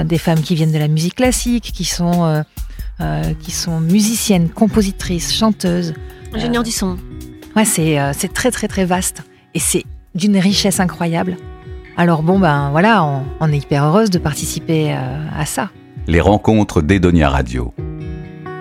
des 0.04 0.18
femmes 0.18 0.40
qui 0.40 0.56
viennent 0.56 0.72
de 0.72 0.78
la 0.78 0.88
musique 0.88 1.14
classique, 1.14 1.70
qui 1.72 1.84
sont, 1.84 2.44
qui 3.40 3.52
sont 3.52 3.78
musiciennes, 3.78 4.48
compositrices, 4.48 5.32
chanteuses. 5.32 5.94
Ingénieur 6.34 6.64
du 6.64 6.72
son. 6.72 6.96
Ouais, 7.54 7.64
c'est 7.64 7.96
c'est 8.12 8.32
très 8.32 8.50
très 8.50 8.66
très 8.66 8.84
vaste 8.84 9.22
et 9.54 9.60
c'est 9.60 9.84
d'une 10.16 10.38
richesse 10.38 10.80
incroyable. 10.80 11.36
Alors 11.96 12.22
bon 12.22 12.38
ben 12.38 12.68
voilà, 12.70 13.02
on, 13.04 13.24
on 13.40 13.52
est 13.52 13.58
hyper 13.58 13.84
heureuse 13.84 14.10
de 14.10 14.18
participer 14.18 14.92
euh, 14.92 15.26
à 15.34 15.46
ça. 15.46 15.70
Les 16.06 16.20
rencontres 16.20 16.82
d'Edonia 16.82 17.30
Radio. 17.30 17.72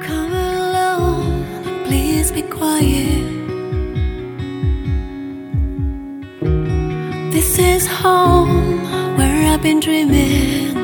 Come 0.07 0.33
alone, 0.33 1.43
please 1.85 2.31
be 2.31 2.41
quiet. 2.49 3.23
This 7.31 7.59
is 7.59 7.87
home 8.03 8.79
where 9.17 9.53
I've 9.53 9.61
been 9.61 9.79
dreaming. 9.81 10.77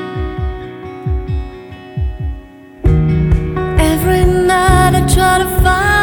Every 3.79 4.25
night 4.25 4.93
I 4.93 5.05
try 5.07 5.37
to 5.39 5.47
find 5.63 6.00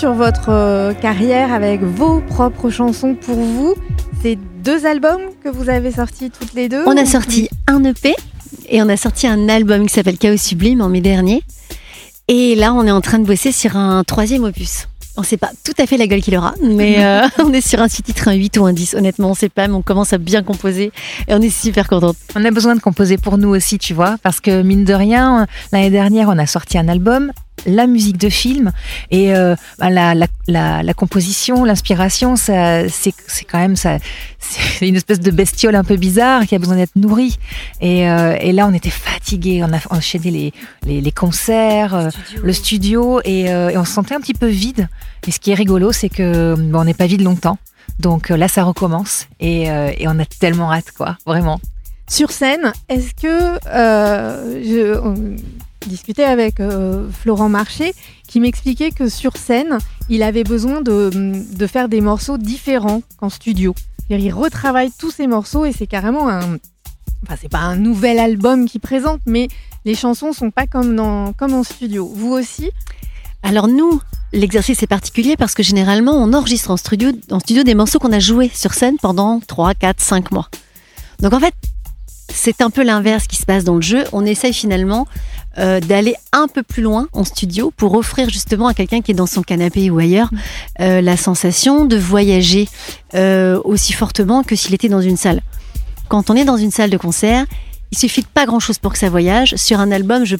sur 0.00 0.14
votre 0.14 0.48
euh, 0.48 0.94
carrière 0.94 1.52
avec 1.52 1.82
vos 1.82 2.22
propres 2.22 2.70
chansons 2.70 3.14
pour 3.14 3.36
vous. 3.36 3.74
C'est 4.22 4.38
deux 4.64 4.86
albums 4.86 5.20
que 5.44 5.50
vous 5.50 5.68
avez 5.68 5.92
sortis 5.92 6.30
toutes 6.30 6.54
les 6.54 6.70
deux 6.70 6.82
On 6.86 6.96
a 6.96 7.04
sorti 7.04 7.50
un 7.66 7.84
EP 7.84 8.14
et 8.70 8.82
on 8.82 8.88
a 8.88 8.96
sorti 8.96 9.26
un 9.26 9.50
album 9.50 9.86
qui 9.86 9.92
s'appelle 9.92 10.16
Chaos 10.16 10.38
Sublime 10.38 10.80
en 10.80 10.88
mai 10.88 11.02
dernier. 11.02 11.42
Et 12.28 12.54
là, 12.54 12.72
on 12.72 12.86
est 12.86 12.90
en 12.90 13.02
train 13.02 13.18
de 13.18 13.26
bosser 13.26 13.52
sur 13.52 13.76
un 13.76 14.02
troisième 14.02 14.44
opus. 14.44 14.88
On 15.18 15.20
ne 15.20 15.26
sait 15.26 15.36
pas 15.36 15.50
tout 15.64 15.74
à 15.76 15.84
fait 15.84 15.98
la 15.98 16.06
gueule 16.06 16.22
qu'il 16.22 16.34
aura, 16.34 16.54
mais 16.62 16.96
euh, 17.04 17.28
on 17.38 17.52
est 17.52 17.60
sur 17.60 17.82
un 17.82 17.88
six 17.88 18.02
titres, 18.02 18.26
un 18.28 18.32
8 18.32 18.56
ou 18.56 18.64
un 18.64 18.72
10. 18.72 18.94
Honnêtement, 18.94 19.26
on 19.26 19.32
ne 19.32 19.36
sait 19.36 19.50
pas, 19.50 19.68
mais 19.68 19.74
on 19.74 19.82
commence 19.82 20.14
à 20.14 20.18
bien 20.18 20.42
composer 20.42 20.92
et 21.28 21.34
on 21.34 21.42
est 21.42 21.50
super 21.50 21.88
contente. 21.88 22.16
On 22.34 22.44
a 22.46 22.50
besoin 22.50 22.74
de 22.74 22.80
composer 22.80 23.18
pour 23.18 23.36
nous 23.36 23.50
aussi, 23.50 23.76
tu 23.76 23.92
vois, 23.92 24.16
parce 24.22 24.40
que 24.40 24.62
mine 24.62 24.84
de 24.84 24.94
rien, 24.94 25.46
l'année 25.72 25.90
dernière, 25.90 26.30
on 26.30 26.38
a 26.38 26.46
sorti 26.46 26.78
un 26.78 26.88
album 26.88 27.32
la 27.66 27.86
musique 27.86 28.18
de 28.18 28.28
film 28.28 28.72
et 29.10 29.34
euh, 29.34 29.54
bah, 29.78 29.90
la, 29.90 30.14
la, 30.14 30.26
la, 30.46 30.82
la, 30.82 30.94
composition, 30.94 31.64
l'inspiration, 31.64 32.36
ça, 32.36 32.88
c'est, 32.88 33.14
c'est 33.26 33.44
quand 33.44 33.58
même 33.58 33.76
ça, 33.76 33.98
c'est 34.38 34.88
une 34.88 34.96
espèce 34.96 35.20
de 35.20 35.30
bestiole 35.30 35.74
un 35.74 35.84
peu 35.84 35.96
bizarre 35.96 36.46
qui 36.46 36.54
a 36.54 36.58
besoin 36.58 36.76
d'être 36.76 36.96
nourrie. 36.96 37.38
Et, 37.80 38.08
euh, 38.08 38.36
et 38.40 38.52
là, 38.52 38.66
on 38.66 38.74
était 38.74 38.90
fatigués, 38.90 39.62
on 39.62 39.72
a 39.72 39.80
enchaîné 39.90 40.30
les, 40.30 40.52
les, 40.84 41.00
les 41.00 41.12
concerts, 41.12 41.94
euh, 41.94 42.08
le 42.42 42.52
studio, 42.52 43.20
et, 43.24 43.52
euh, 43.52 43.70
et, 43.70 43.78
on 43.78 43.84
se 43.84 43.92
sentait 43.92 44.14
un 44.14 44.20
petit 44.20 44.34
peu 44.34 44.48
vide. 44.48 44.88
Et 45.26 45.30
ce 45.30 45.38
qui 45.38 45.50
est 45.50 45.54
rigolo, 45.54 45.92
c'est 45.92 46.08
que 46.08 46.54
bon, 46.54 46.80
on 46.80 46.84
n'est 46.84 46.94
pas 46.94 47.06
vide 47.06 47.22
longtemps. 47.22 47.58
Donc 47.98 48.30
là, 48.30 48.48
ça 48.48 48.64
recommence 48.64 49.26
et, 49.40 49.64
et 49.64 50.08
on 50.08 50.18
a 50.18 50.24
tellement 50.24 50.72
hâte, 50.72 50.90
quoi, 50.96 51.18
vraiment. 51.26 51.60
Sur 52.08 52.30
scène, 52.30 52.72
est-ce 52.88 53.12
que 53.14 53.58
je, 54.64 54.98
discutais 55.88 56.24
avec 56.24 56.60
euh, 56.60 57.08
Florent 57.10 57.48
Marché 57.48 57.94
qui 58.28 58.40
m'expliquait 58.40 58.90
que 58.90 59.08
sur 59.08 59.36
scène, 59.36 59.78
il 60.08 60.22
avait 60.22 60.44
besoin 60.44 60.80
de, 60.82 61.10
de 61.12 61.66
faire 61.66 61.88
des 61.88 62.00
morceaux 62.00 62.38
différents 62.38 63.02
qu'en 63.18 63.30
studio. 63.30 63.74
Il 64.08 64.32
retravaille 64.32 64.90
tous 64.98 65.12
ses 65.12 65.28
morceaux 65.28 65.64
et 65.64 65.72
c'est 65.72 65.86
carrément 65.86 66.28
un. 66.28 66.58
Enfin, 67.22 67.36
c'est 67.40 67.50
pas 67.50 67.58
un 67.58 67.76
nouvel 67.76 68.18
album 68.18 68.66
qu'il 68.66 68.80
présente, 68.80 69.20
mais 69.26 69.48
les 69.84 69.94
chansons 69.94 70.32
sont 70.32 70.50
pas 70.50 70.66
comme, 70.66 70.96
dans, 70.96 71.32
comme 71.32 71.54
en 71.54 71.62
studio. 71.62 72.10
Vous 72.12 72.32
aussi? 72.32 72.70
Alors, 73.42 73.68
nous, 73.68 74.00
l'exercice 74.32 74.82
est 74.82 74.86
particulier 74.88 75.36
parce 75.36 75.54
que 75.54 75.62
généralement, 75.62 76.12
on 76.12 76.32
enregistre 76.32 76.70
en 76.70 76.76
studio, 76.76 77.12
en 77.30 77.40
studio 77.40 77.62
des 77.62 77.74
morceaux 77.74 77.98
qu'on 77.98 78.12
a 78.12 78.18
joués 78.18 78.50
sur 78.52 78.74
scène 78.74 78.96
pendant 79.00 79.40
3, 79.40 79.74
4, 79.74 80.00
5 80.00 80.32
mois. 80.32 80.48
Donc, 81.20 81.32
en 81.32 81.40
fait, 81.40 81.54
c'est 82.28 82.62
un 82.62 82.70
peu 82.70 82.82
l'inverse 82.82 83.26
qui 83.26 83.36
se 83.36 83.44
passe 83.44 83.64
dans 83.64 83.76
le 83.76 83.82
jeu. 83.82 84.04
On 84.12 84.24
essaye 84.24 84.52
finalement 84.52 85.06
euh, 85.58 85.80
d'aller 85.80 86.14
un 86.32 86.46
peu 86.46 86.62
plus 86.62 86.82
loin 86.82 87.08
en 87.12 87.24
studio 87.24 87.72
pour 87.76 87.94
offrir 87.94 88.28
justement 88.30 88.68
à 88.68 88.74
quelqu'un 88.74 89.00
qui 89.00 89.10
est 89.10 89.14
dans 89.14 89.26
son 89.26 89.42
canapé 89.42 89.90
ou 89.90 89.98
ailleurs 89.98 90.30
euh, 90.80 91.00
la 91.00 91.16
sensation 91.16 91.84
de 91.84 91.96
voyager 91.96 92.68
euh, 93.14 93.60
aussi 93.64 93.92
fortement 93.92 94.42
que 94.42 94.54
s'il 94.54 94.74
était 94.74 94.88
dans 94.88 95.00
une 95.00 95.16
salle. 95.16 95.40
Quand 96.08 96.30
on 96.30 96.36
est 96.36 96.44
dans 96.44 96.56
une 96.56 96.70
salle 96.70 96.90
de 96.90 96.96
concert, 96.96 97.46
il 97.90 97.98
suffit 97.98 98.22
de 98.22 98.26
pas 98.26 98.46
grand-chose 98.46 98.78
pour 98.78 98.92
que 98.92 98.98
ça 98.98 99.10
voyage. 99.10 99.54
Sur 99.56 99.80
un 99.80 99.90
album, 99.90 100.24
je, 100.24 100.36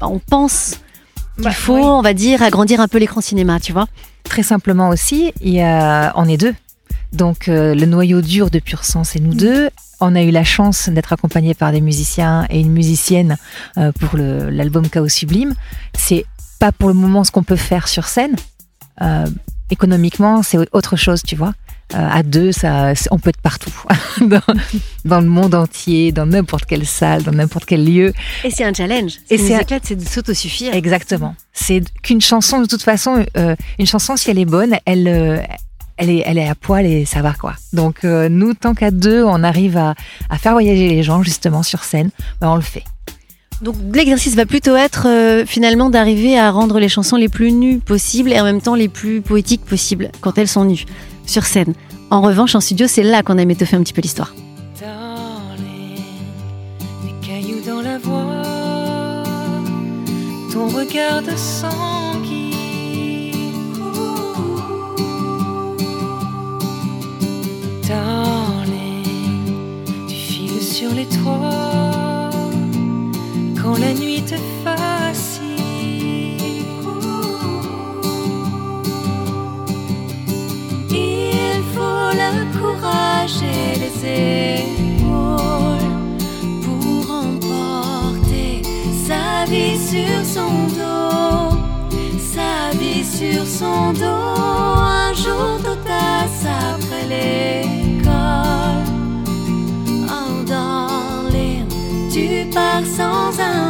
on 0.00 0.18
pense 0.18 0.76
qu'il 1.36 1.44
bah, 1.44 1.52
faut, 1.52 1.76
oui. 1.76 1.82
on 1.82 2.02
va 2.02 2.12
dire, 2.12 2.42
agrandir 2.42 2.80
un 2.80 2.88
peu 2.88 2.98
l'écran 2.98 3.20
cinéma, 3.20 3.58
tu 3.60 3.72
vois. 3.72 3.86
Très 4.24 4.42
simplement 4.42 4.90
aussi, 4.90 5.32
il 5.40 5.52
y 5.52 5.60
a, 5.62 6.12
on 6.16 6.28
est 6.28 6.36
deux. 6.36 6.54
Donc 7.12 7.48
euh, 7.48 7.74
le 7.74 7.86
noyau 7.86 8.22
dur 8.22 8.50
de 8.50 8.58
Pur 8.58 8.84
Sang, 8.84 9.04
c'est 9.04 9.20
nous 9.20 9.34
deux. 9.34 9.68
On 10.04 10.16
a 10.16 10.22
eu 10.22 10.32
la 10.32 10.42
chance 10.42 10.88
d'être 10.88 11.12
accompagné 11.12 11.54
par 11.54 11.70
des 11.70 11.80
musiciens 11.80 12.44
et 12.50 12.58
une 12.58 12.72
musicienne 12.72 13.36
euh, 13.78 13.92
pour 13.92 14.18
l'album 14.18 14.88
Chaos 14.88 15.08
Sublime. 15.08 15.54
C'est 15.96 16.26
pas 16.58 16.72
pour 16.72 16.88
le 16.88 16.94
moment 16.94 17.22
ce 17.22 17.30
qu'on 17.30 17.44
peut 17.44 17.54
faire 17.54 17.86
sur 17.86 18.08
scène. 18.08 18.34
Euh, 19.00 19.26
économiquement, 19.70 20.42
c'est 20.42 20.58
autre 20.72 20.96
chose, 20.96 21.22
tu 21.22 21.36
vois. 21.36 21.54
Euh, 21.94 22.08
à 22.10 22.24
deux, 22.24 22.50
ça, 22.50 22.94
on 23.12 23.18
peut 23.20 23.30
être 23.30 23.40
partout, 23.40 23.72
dans, 24.20 24.40
dans, 25.04 25.20
le 25.20 25.28
monde 25.28 25.54
entier, 25.54 26.10
dans 26.10 26.26
n'importe 26.26 26.64
quelle 26.64 26.86
salle, 26.86 27.22
dans 27.22 27.32
n'importe 27.32 27.66
quel 27.66 27.84
lieu. 27.84 28.12
Et 28.42 28.50
c'est 28.50 28.64
un 28.64 28.72
challenge. 28.72 29.18
Et 29.30 29.38
c'est 29.38 29.60
éclate, 29.60 29.84
c'est 29.84 29.96
de 29.96 30.04
s'autosuffire. 30.04 30.74
Exactement. 30.74 31.36
C'est 31.52 31.80
qu'une 32.02 32.20
chanson, 32.20 32.60
de 32.60 32.66
toute 32.66 32.82
façon, 32.82 33.24
euh, 33.36 33.54
une 33.78 33.86
chanson, 33.86 34.16
si 34.16 34.30
elle 34.30 34.38
est 34.40 34.46
bonne, 34.46 34.76
elle, 34.84 35.46
elle 36.02 36.10
est, 36.10 36.22
elle 36.26 36.38
est 36.38 36.48
à 36.48 36.56
poil 36.56 36.84
et 36.84 37.04
ça 37.04 37.22
va 37.22 37.32
quoi. 37.32 37.54
Donc 37.72 38.04
euh, 38.04 38.28
nous, 38.28 38.54
tant 38.54 38.74
qu'à 38.74 38.90
deux, 38.90 39.22
on 39.22 39.44
arrive 39.44 39.76
à, 39.76 39.94
à, 40.30 40.38
faire 40.38 40.52
voyager 40.52 40.88
les 40.88 41.02
gens 41.04 41.22
justement 41.22 41.62
sur 41.62 41.84
scène, 41.84 42.10
ben, 42.40 42.48
on 42.48 42.56
le 42.56 42.60
fait. 42.60 42.82
Donc 43.60 43.76
l'exercice 43.94 44.34
va 44.34 44.44
plutôt 44.44 44.74
être 44.74 45.06
euh, 45.06 45.46
finalement 45.46 45.90
d'arriver 45.90 46.36
à 46.36 46.50
rendre 46.50 46.80
les 46.80 46.88
chansons 46.88 47.16
les 47.16 47.28
plus 47.28 47.52
nues 47.52 47.78
possibles 47.78 48.32
et 48.32 48.40
en 48.40 48.44
même 48.44 48.60
temps 48.60 48.74
les 48.74 48.88
plus 48.88 49.20
poétiques 49.20 49.64
possibles 49.64 50.10
quand 50.20 50.38
elles 50.38 50.48
sont 50.48 50.64
nues 50.64 50.86
sur 51.24 51.44
scène. 51.44 51.74
En 52.10 52.20
revanche, 52.20 52.56
en 52.56 52.60
studio, 52.60 52.88
c'est 52.88 53.04
là 53.04 53.22
qu'on 53.22 53.38
aime 53.38 53.52
étoffer 53.52 53.76
un 53.76 53.82
petit 53.82 53.92
peu 53.92 54.02
l'histoire. 54.02 54.34
Des 57.04 57.26
cailloux 57.26 57.62
dans 57.64 57.80
la 57.80 57.98
voix, 57.98 59.22
ton 60.52 60.66
regard 60.66 61.22
de 61.22 61.36
sang 61.36 62.01
sur 70.82 70.94
les 70.94 71.06
toits 71.06 72.30
quand 73.60 73.78
la 73.78 73.92
nuit 73.94 74.22
te 74.22 74.34
fascine. 74.64 75.52
Il 80.90 81.60
faut 81.72 82.10
le 82.22 82.32
courage 82.58 83.38
et 83.54 83.78
les 83.82 83.96
épaules 84.58 85.92
pour 86.64 87.02
emporter 87.26 88.62
sa 89.08 89.44
vie 89.50 89.78
sur 89.90 90.18
son 90.34 90.54
dos, 90.80 91.56
sa 92.34 92.76
vie 92.80 93.04
sur 93.04 93.46
son 93.46 93.92
dos. 93.92 94.34
Un 95.04 95.12
jour, 95.12 95.48
t'audace 95.62 96.44
après 96.70 97.06
l'école. 97.12 97.81
thousand. 103.34 103.61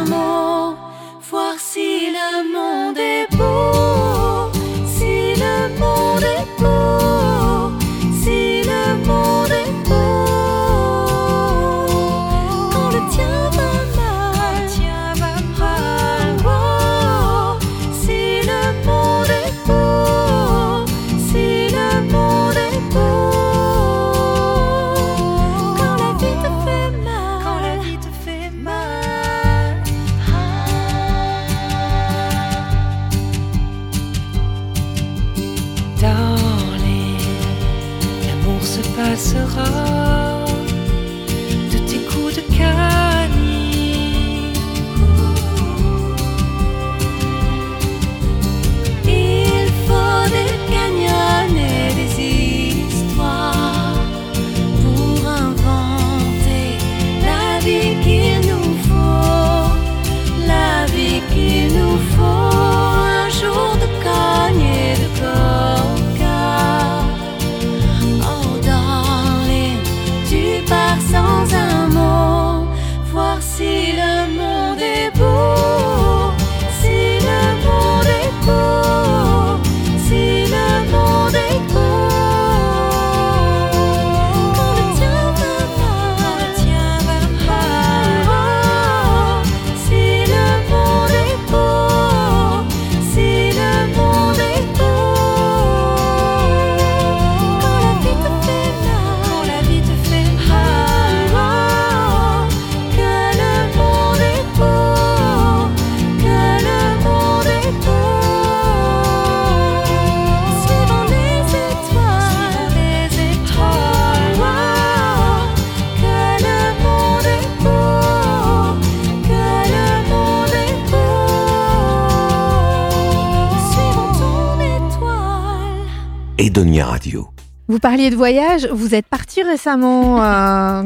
Parliez 127.83 128.09
de 128.09 128.15
voyage, 128.15 128.67
vous 128.71 128.95
êtes 128.95 129.05
parti 129.05 129.43
récemment, 129.43 130.23
euh, 130.23 130.83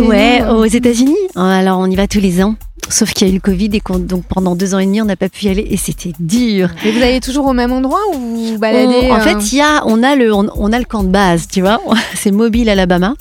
Ouais, 0.00 0.42
aux 0.48 0.64
États-Unis. 0.64 1.16
Alors, 1.34 1.80
on 1.80 1.86
y 1.90 1.96
va 1.96 2.06
tous 2.06 2.20
les 2.20 2.42
ans. 2.42 2.54
Sauf 2.88 3.12
qu'il 3.12 3.26
y 3.26 3.30
a 3.30 3.32
eu 3.32 3.36
le 3.36 3.40
Covid 3.40 3.70
et 3.72 3.80
qu'on- 3.80 3.98
donc 3.98 4.24
pendant 4.24 4.54
deux 4.54 4.74
ans 4.74 4.78
et 4.78 4.86
demi, 4.86 5.02
on 5.02 5.04
n'a 5.04 5.16
pas 5.16 5.28
pu 5.28 5.46
y 5.46 5.48
aller 5.48 5.66
et 5.68 5.76
c'était 5.76 6.12
dur. 6.20 6.68
Et 6.84 6.92
vous 6.92 7.02
allez 7.02 7.20
toujours 7.20 7.46
au 7.46 7.52
même 7.52 7.72
endroit 7.72 8.00
ou 8.14 8.18
vous 8.18 8.46
vous 8.52 8.58
baladez 8.58 9.08
On- 9.08 9.12
en 9.14 9.16
euh, 9.16 9.20
fait, 9.20 9.52
il 9.52 9.58
y 9.58 9.60
a, 9.60 9.82
on 9.86 10.02
a 10.02 10.14
le, 10.14 10.32
on, 10.32 10.46
on 10.54 10.72
a 10.72 10.78
le 10.78 10.84
camp 10.84 11.02
de 11.02 11.08
base, 11.08 11.48
tu 11.48 11.60
vois. 11.60 11.80
C'est 12.14 12.30
Mobile, 12.32 12.68
Alabama, 12.68 13.14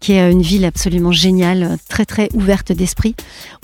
qui 0.00 0.12
est 0.12 0.30
une 0.30 0.42
ville 0.42 0.64
absolument 0.64 1.12
géniale, 1.12 1.78
très 1.88 2.04
très 2.04 2.28
ouverte 2.34 2.70
d'esprit. 2.72 3.14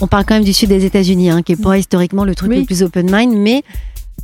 On 0.01 0.09
parle 0.09 0.25
quand 0.25 0.35
même 0.35 0.45
du 0.45 0.53
sud 0.53 0.68
des 0.71 0.85
États-Unis, 0.85 1.31
hein, 1.31 1.42
qui 1.42 1.53
est 1.53 1.62
pas 1.62 1.79
historiquement 1.79 2.25
le 2.25 2.35
truc 2.35 2.51
Oui. 2.51 2.59
le 2.61 2.64
plus 2.64 2.83
open 2.83 3.09
mind, 3.12 3.33
mais 3.37 3.62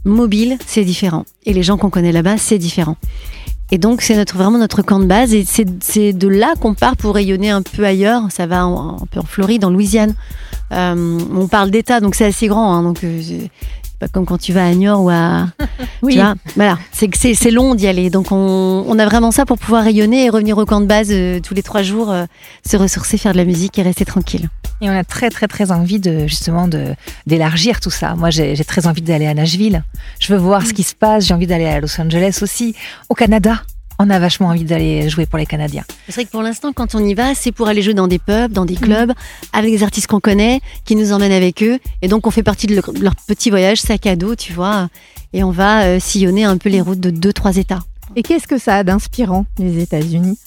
Mobile, 0.04 0.56
c'est 0.66 0.84
différent. 0.84 1.24
Et 1.46 1.52
les 1.52 1.62
gens 1.62 1.76
qu'on 1.76 1.90
connaît 1.90 2.12
là-bas, 2.12 2.38
c'est 2.38 2.58
différent. 2.58 2.96
Et 3.70 3.78
donc, 3.78 4.00
c'est 4.02 4.16
notre, 4.16 4.36
vraiment 4.36 4.58
notre 4.58 4.82
camp 4.82 4.98
de 4.98 5.04
base. 5.04 5.34
Et 5.34 5.44
c'est 5.46 6.12
de 6.12 6.28
là 6.28 6.54
qu'on 6.60 6.74
part 6.74 6.96
pour 6.96 7.14
rayonner 7.14 7.50
un 7.50 7.62
peu 7.62 7.84
ailleurs. 7.84 8.22
Ça 8.30 8.46
va 8.46 8.62
un 8.62 8.96
peu 9.10 9.20
en 9.20 9.24
Floride, 9.24 9.64
en 9.64 9.70
Louisiane. 9.70 10.14
Euh, 10.72 11.18
on 11.34 11.48
parle 11.48 11.70
d'État, 11.70 12.00
donc 12.00 12.14
c'est 12.14 12.26
assez 12.26 12.46
grand. 12.46 12.74
hein, 12.74 12.82
donc, 12.82 13.02
euh, 13.04 13.20
c'est 13.98 14.06
pas 14.06 14.12
comme 14.12 14.26
quand 14.26 14.38
tu 14.38 14.52
vas 14.52 14.64
à 14.64 14.72
Niort 14.74 15.02
ou 15.02 15.10
à, 15.10 15.48
Oui. 16.02 16.14
tu 16.14 16.20
vois, 16.20 16.34
voilà, 16.54 16.78
c'est 16.92 17.08
que 17.08 17.18
c'est 17.18 17.34
c'est 17.34 17.50
long 17.50 17.74
d'y 17.74 17.88
aller. 17.88 18.10
Donc 18.10 18.30
on, 18.30 18.84
on 18.86 18.98
a 18.98 19.04
vraiment 19.04 19.32
ça 19.32 19.44
pour 19.44 19.58
pouvoir 19.58 19.82
rayonner 19.82 20.26
et 20.26 20.30
revenir 20.30 20.56
au 20.56 20.64
camp 20.66 20.80
de 20.80 20.86
base 20.86 21.08
euh, 21.10 21.40
tous 21.40 21.54
les 21.54 21.64
trois 21.64 21.82
jours, 21.82 22.10
euh, 22.12 22.26
se 22.64 22.76
ressourcer, 22.76 23.18
faire 23.18 23.32
de 23.32 23.38
la 23.38 23.44
musique 23.44 23.76
et 23.78 23.82
rester 23.82 24.04
tranquille. 24.04 24.48
Et 24.80 24.88
on 24.88 24.92
a 24.96 25.02
très 25.02 25.30
très 25.30 25.48
très 25.48 25.72
envie 25.72 25.98
de 25.98 26.28
justement 26.28 26.68
de 26.68 26.94
d'élargir 27.26 27.80
tout 27.80 27.90
ça. 27.90 28.14
Moi, 28.14 28.30
j'ai 28.30 28.54
j'ai 28.54 28.64
très 28.64 28.86
envie 28.86 29.02
d'aller 29.02 29.26
à 29.26 29.34
Nashville. 29.34 29.82
Je 30.20 30.32
veux 30.32 30.38
voir 30.38 30.64
ce 30.64 30.72
qui 30.72 30.84
se 30.84 30.94
passe. 30.94 31.26
J'ai 31.26 31.34
envie 31.34 31.48
d'aller 31.48 31.66
à 31.66 31.80
Los 31.80 32.00
Angeles 32.00 32.38
aussi, 32.42 32.76
au 33.08 33.14
Canada. 33.14 33.62
On 34.00 34.10
a 34.10 34.18
vachement 34.20 34.48
envie 34.48 34.62
d'aller 34.64 35.08
jouer 35.08 35.26
pour 35.26 35.38
les 35.38 35.46
Canadiens. 35.46 35.84
C'est 36.06 36.14
vrai 36.14 36.24
que 36.24 36.30
pour 36.30 36.42
l'instant, 36.42 36.72
quand 36.72 36.94
on 36.94 37.04
y 37.04 37.14
va, 37.14 37.34
c'est 37.34 37.50
pour 37.50 37.66
aller 37.66 37.82
jouer 37.82 37.94
dans 37.94 38.06
des 38.06 38.20
pubs, 38.20 38.52
dans 38.52 38.64
des 38.64 38.76
clubs, 38.76 39.12
avec 39.52 39.72
des 39.72 39.82
artistes 39.82 40.06
qu'on 40.06 40.20
connaît, 40.20 40.60
qui 40.84 40.94
nous 40.94 41.12
emmènent 41.12 41.32
avec 41.32 41.62
eux. 41.64 41.78
Et 42.00 42.06
donc 42.08 42.26
on 42.26 42.30
fait 42.30 42.44
partie 42.44 42.68
de 42.68 42.76
leur, 42.76 42.90
leur 43.00 43.16
petit 43.26 43.50
voyage 43.50 43.80
sac 43.80 44.06
à 44.06 44.14
dos, 44.14 44.36
tu 44.36 44.52
vois. 44.52 44.88
Et 45.32 45.42
on 45.42 45.50
va 45.50 45.82
euh, 45.82 45.98
sillonner 46.00 46.44
un 46.44 46.58
peu 46.58 46.68
les 46.68 46.80
routes 46.80 47.00
de 47.00 47.10
deux, 47.10 47.32
trois 47.32 47.56
États. 47.56 47.80
Et 48.14 48.22
qu'est-ce 48.22 48.46
que 48.46 48.56
ça 48.58 48.76
a 48.76 48.84
d'inspirant, 48.84 49.46
les 49.58 49.82
États-Unis? 49.82 50.38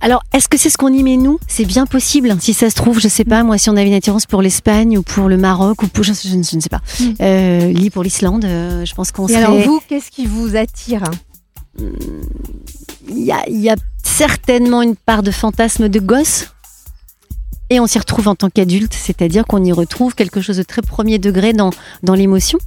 Alors, 0.00 0.22
est-ce 0.34 0.48
que 0.48 0.58
c'est 0.58 0.68
ce 0.68 0.76
qu'on 0.76 0.92
y 0.92 1.02
met 1.02 1.16
nous? 1.16 1.38
C'est 1.46 1.64
bien 1.64 1.86
possible. 1.86 2.36
Si 2.40 2.52
ça 2.52 2.68
se 2.68 2.74
trouve, 2.74 3.00
je 3.00 3.08
sais 3.08 3.24
pas, 3.24 3.42
moi, 3.42 3.56
si 3.56 3.70
on 3.70 3.76
avait 3.76 3.86
une 3.86 3.94
attirance 3.94 4.26
pour 4.26 4.42
l'Espagne 4.42 4.98
ou 4.98 5.02
pour 5.02 5.28
le 5.30 5.38
Maroc 5.38 5.82
ou 5.82 5.86
pour, 5.88 6.04
je, 6.04 6.12
je 6.12 6.34
ne- 6.36 6.42
je 6.42 6.56
ne 6.56 6.60
sais 6.60 6.68
pas, 6.68 6.82
Mm. 7.00 7.04
euh, 7.22 7.72
Lee 7.72 7.88
pour 7.88 8.02
l'Islande, 8.02 8.44
euh, 8.44 8.84
je 8.84 8.94
pense 8.94 9.12
qu'on 9.12 9.26
Et 9.28 9.32
serait. 9.32 9.44
alors 9.44 9.56
vous, 9.60 9.80
qu'est-ce 9.88 10.10
qui 10.10 10.26
vous 10.26 10.56
attire? 10.56 11.04
Il 11.78 13.18
y 13.18 13.68
a, 13.70 13.76
certainement 14.02 14.82
une 14.82 14.96
part 14.96 15.22
de 15.22 15.30
fantasme 15.30 15.88
de 15.88 15.98
gosse. 15.98 16.50
Et 17.70 17.80
on 17.80 17.86
s'y 17.86 17.98
retrouve 17.98 18.28
en 18.28 18.34
tant 18.34 18.50
qu'adulte, 18.50 18.94
c'est-à-dire 18.94 19.46
qu'on 19.46 19.64
y 19.64 19.72
retrouve 19.72 20.14
quelque 20.14 20.40
chose 20.40 20.58
de 20.58 20.62
très 20.62 20.82
premier 20.82 21.18
degré 21.18 21.52
dans, 21.52 21.72
l'émotion. 22.14 22.58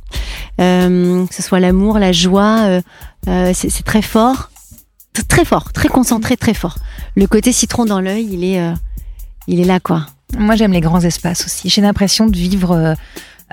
Euh, 0.60 1.26
que 1.26 1.34
ce 1.34 1.44
soit 1.44 1.60
l'amour, 1.60 2.00
la 2.00 2.12
joie, 2.12 2.62
euh, 2.66 2.82
euh, 3.28 3.52
c'est 3.54 3.84
très 3.84 4.02
fort. 4.02 4.50
Très 5.28 5.46
fort, 5.46 5.72
très 5.72 5.88
concentré, 5.88 6.36
très 6.36 6.54
fort. 6.54 6.76
Le 7.16 7.28
côté 7.28 7.52
citron 7.52 7.86
dans 7.86 8.02
l'œil, 8.02 8.28
il 8.32 8.44
est, 8.44 8.62
il 9.48 9.60
est 9.60 9.66
là, 9.66 9.80
quoi. 9.80 10.06
Moi, 10.38 10.56
j'aime 10.56 10.74
les 10.74 10.82
grands 10.82 11.02
espaces 11.02 11.46
aussi. 11.46 11.70
J'ai 11.70 11.82
l'impression 11.82 12.28
de 12.28 12.36
vivre 12.36 12.96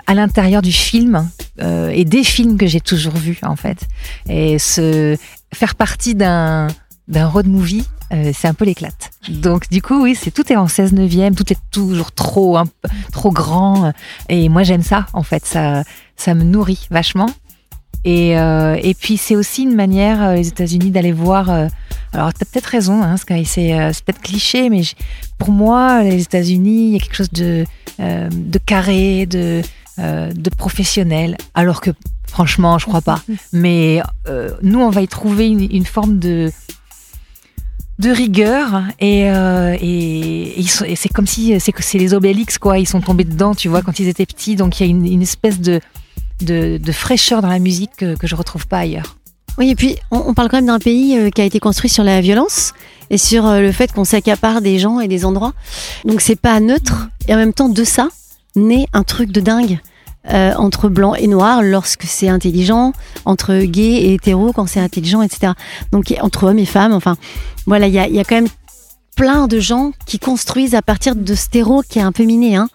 à 0.07 0.14
l'intérieur 0.14 0.61
du 0.62 0.73
film 0.73 1.29
euh, 1.62 1.90
et 1.90 2.05
des 2.05 2.25
films 2.25 2.57
que 2.59 2.67
j'ai 2.67 2.81
toujours 2.81 3.14
vus, 3.14 3.38
en 3.43 3.57
fait. 3.57 3.87
Et 4.29 4.59
se 4.59 5.17
faire 5.53 5.75
partie 5.75 6.14
d'un 6.14 6.69
d'un 7.07 7.27
road 7.27 7.47
movie, 7.47 7.85
euh, 8.14 8.33
c'est 8.35 8.49
un 8.49 8.55
peu 8.55 8.64
l'éclate. 8.64 9.11
Donc, 9.29 9.69
du 9.69 9.83
coup, 9.83 10.03
oui, 10.03 10.17
c'est 10.19 10.31
tout 10.31 10.51
est 10.51 10.57
en 10.57 10.69
16 10.69 10.95
neuvième, 10.95 11.35
tout 11.35 11.53
est 11.53 11.59
toujours 11.71 12.12
trop, 12.12 12.57
trop 13.12 13.31
grand. 13.31 13.93
Et 14.31 14.49
moi, 14.49 14.62
j'aime 14.62 14.83
ça, 14.83 15.05
en 15.12 15.23
fait. 15.23 15.45
Ça, 15.45 15.83
ça 16.17 16.35
me 16.35 16.45
nourrit 16.45 16.87
vachement. 16.90 17.29
Et, 18.05 18.38
euh, 18.38 18.79
et 18.83 18.95
puis, 18.95 19.17
c'est 19.17 19.37
aussi 19.37 19.62
une 19.62 19.75
manière, 19.75 20.23
euh, 20.23 20.35
les 20.35 20.49
États-Unis, 20.49 20.90
d'aller 20.90 21.12
voir. 21.12 21.51
euh, 21.51 21.69
alors, 22.12 22.33
tu 22.33 22.43
as 22.43 22.47
peut-être 22.47 22.67
raison, 22.67 23.03
hein, 23.03 23.17
Sky, 23.17 23.45
c'est 23.45 23.79
euh, 23.79 23.90
peut-être 24.05 24.21
cliché, 24.21 24.71
mais 24.71 24.83
pour 25.38 25.51
moi, 25.51 26.03
les 26.03 26.23
États-Unis, 26.23 26.88
il 26.88 26.93
y 26.93 26.97
a 26.97 27.01
quelque 27.01 27.17
chose 27.17 27.31
de, 27.33 27.64
euh, 28.01 28.29
de 28.31 28.59
carré, 28.59 29.27
de, 29.27 29.62
euh, 30.00 30.33
de 30.33 30.50
professionnel, 30.50 31.37
alors 31.54 31.80
que 31.80 31.90
franchement, 32.26 32.78
je 32.78 32.87
crois 32.87 33.00
pas. 33.00 33.22
Mais 33.52 34.02
euh, 34.26 34.50
nous, 34.61 34.80
on 34.80 34.90
va 34.90 35.02
y 35.02 35.07
trouver 35.07 35.46
une, 35.46 35.61
une 35.61 35.87
forme 35.87 36.18
de 36.18 36.50
de 38.00 38.11
rigueur 38.11 38.83
et, 38.98 39.30
euh, 39.30 39.76
et, 39.80 40.64
c'est 40.96 41.12
comme 41.12 41.28
si 41.28 41.61
c'est 41.61 41.70
que 41.70 41.80
c'est 41.85 41.96
les 41.96 42.12
Obélix 42.12 42.59
quoi 42.59 42.80
ils 42.80 42.88
sont 42.88 43.00
tombés 43.00 43.22
dedans 43.22 43.54
tu 43.54 43.68
vois 43.68 43.83
quand 43.83 44.00
ils 44.00 44.09
étaient 44.09 44.26
petits 44.26 44.57
donc 44.57 44.80
il 44.80 44.83
y 44.83 44.87
a 44.88 44.90
une, 44.90 45.07
une 45.07 45.22
espèce 45.22 45.61
de, 45.61 45.78
de 46.40 46.76
de 46.78 46.92
fraîcheur 46.92 47.40
dans 47.40 47.48
la 47.48 47.61
musique 47.61 47.92
que, 47.96 48.16
que 48.16 48.26
je 48.26 48.35
retrouve 48.35 48.66
pas 48.66 48.78
ailleurs 48.78 49.16
Oui, 49.59 49.70
et 49.70 49.76
puis 49.76 49.96
on, 50.11 50.24
on 50.26 50.35
parle 50.35 50.48
quand 50.48 50.57
même 50.57 50.66
d'un 50.66 50.80
pays 50.80 51.30
qui 51.30 51.40
a 51.40 51.44
été 51.44 51.61
construit 51.61 51.88
sur 51.88 52.02
la 52.02 52.20
violence 52.20 52.72
et 53.11 53.18
sur 53.18 53.48
le 53.48 53.70
fait 53.70 53.92
qu'on 53.92 54.02
s'accapare 54.04 54.61
des 54.61 54.80
gens 54.80 54.98
et 54.98 55.07
des 55.07 55.24
endroits. 55.24 55.52
Donc 56.04 56.20
c'est 56.20 56.40
pas 56.40 56.59
neutre. 56.59 57.09
Et 57.28 57.35
en 57.35 57.37
même 57.37 57.52
temps, 57.52 57.68
de 57.68 57.85
ça 57.85 58.09
naît 58.57 58.87
un 58.93 59.03
truc 59.03 59.31
de 59.31 59.40
dingue 59.40 59.79
euh, 60.33 60.55
entre 60.57 60.88
blanc 60.88 61.14
et 61.14 61.27
noir 61.27 61.62
lorsque 61.62 62.05
c'est 62.05 62.29
intelligent, 62.29 62.93
entre 63.25 63.59
gay 63.64 63.83
et 63.83 64.14
hétéro 64.14 64.53
quand 64.53 64.67
c'est 64.67 64.81
intelligent, 64.81 65.21
etc. 65.23 65.53
Donc 65.93 66.14
entre 66.21 66.45
hommes 66.45 66.59
et 66.59 66.67
femmes. 66.67 66.93
Enfin, 66.93 67.17
voilà, 67.67 67.88
il 67.88 67.95
y 67.95 67.99
a, 67.99 68.09
il 68.09 68.14
y 68.14 68.21
a 68.21 68.25
quand 68.25 68.37
même 68.37 68.49
plein 69.17 69.47
de 69.47 69.61
gens 69.61 69.93
qui 70.07 70.19
construisent 70.19 70.75
à 70.75 70.83
partir 70.83 71.14
de 71.14 71.35
ce 71.35 71.49
terreau 71.49 71.83
qui 71.88 71.99
est 71.99 72.03
un 72.03 72.12
peu 72.12 72.25
miné. 72.25 72.57
Hein, 72.57 72.69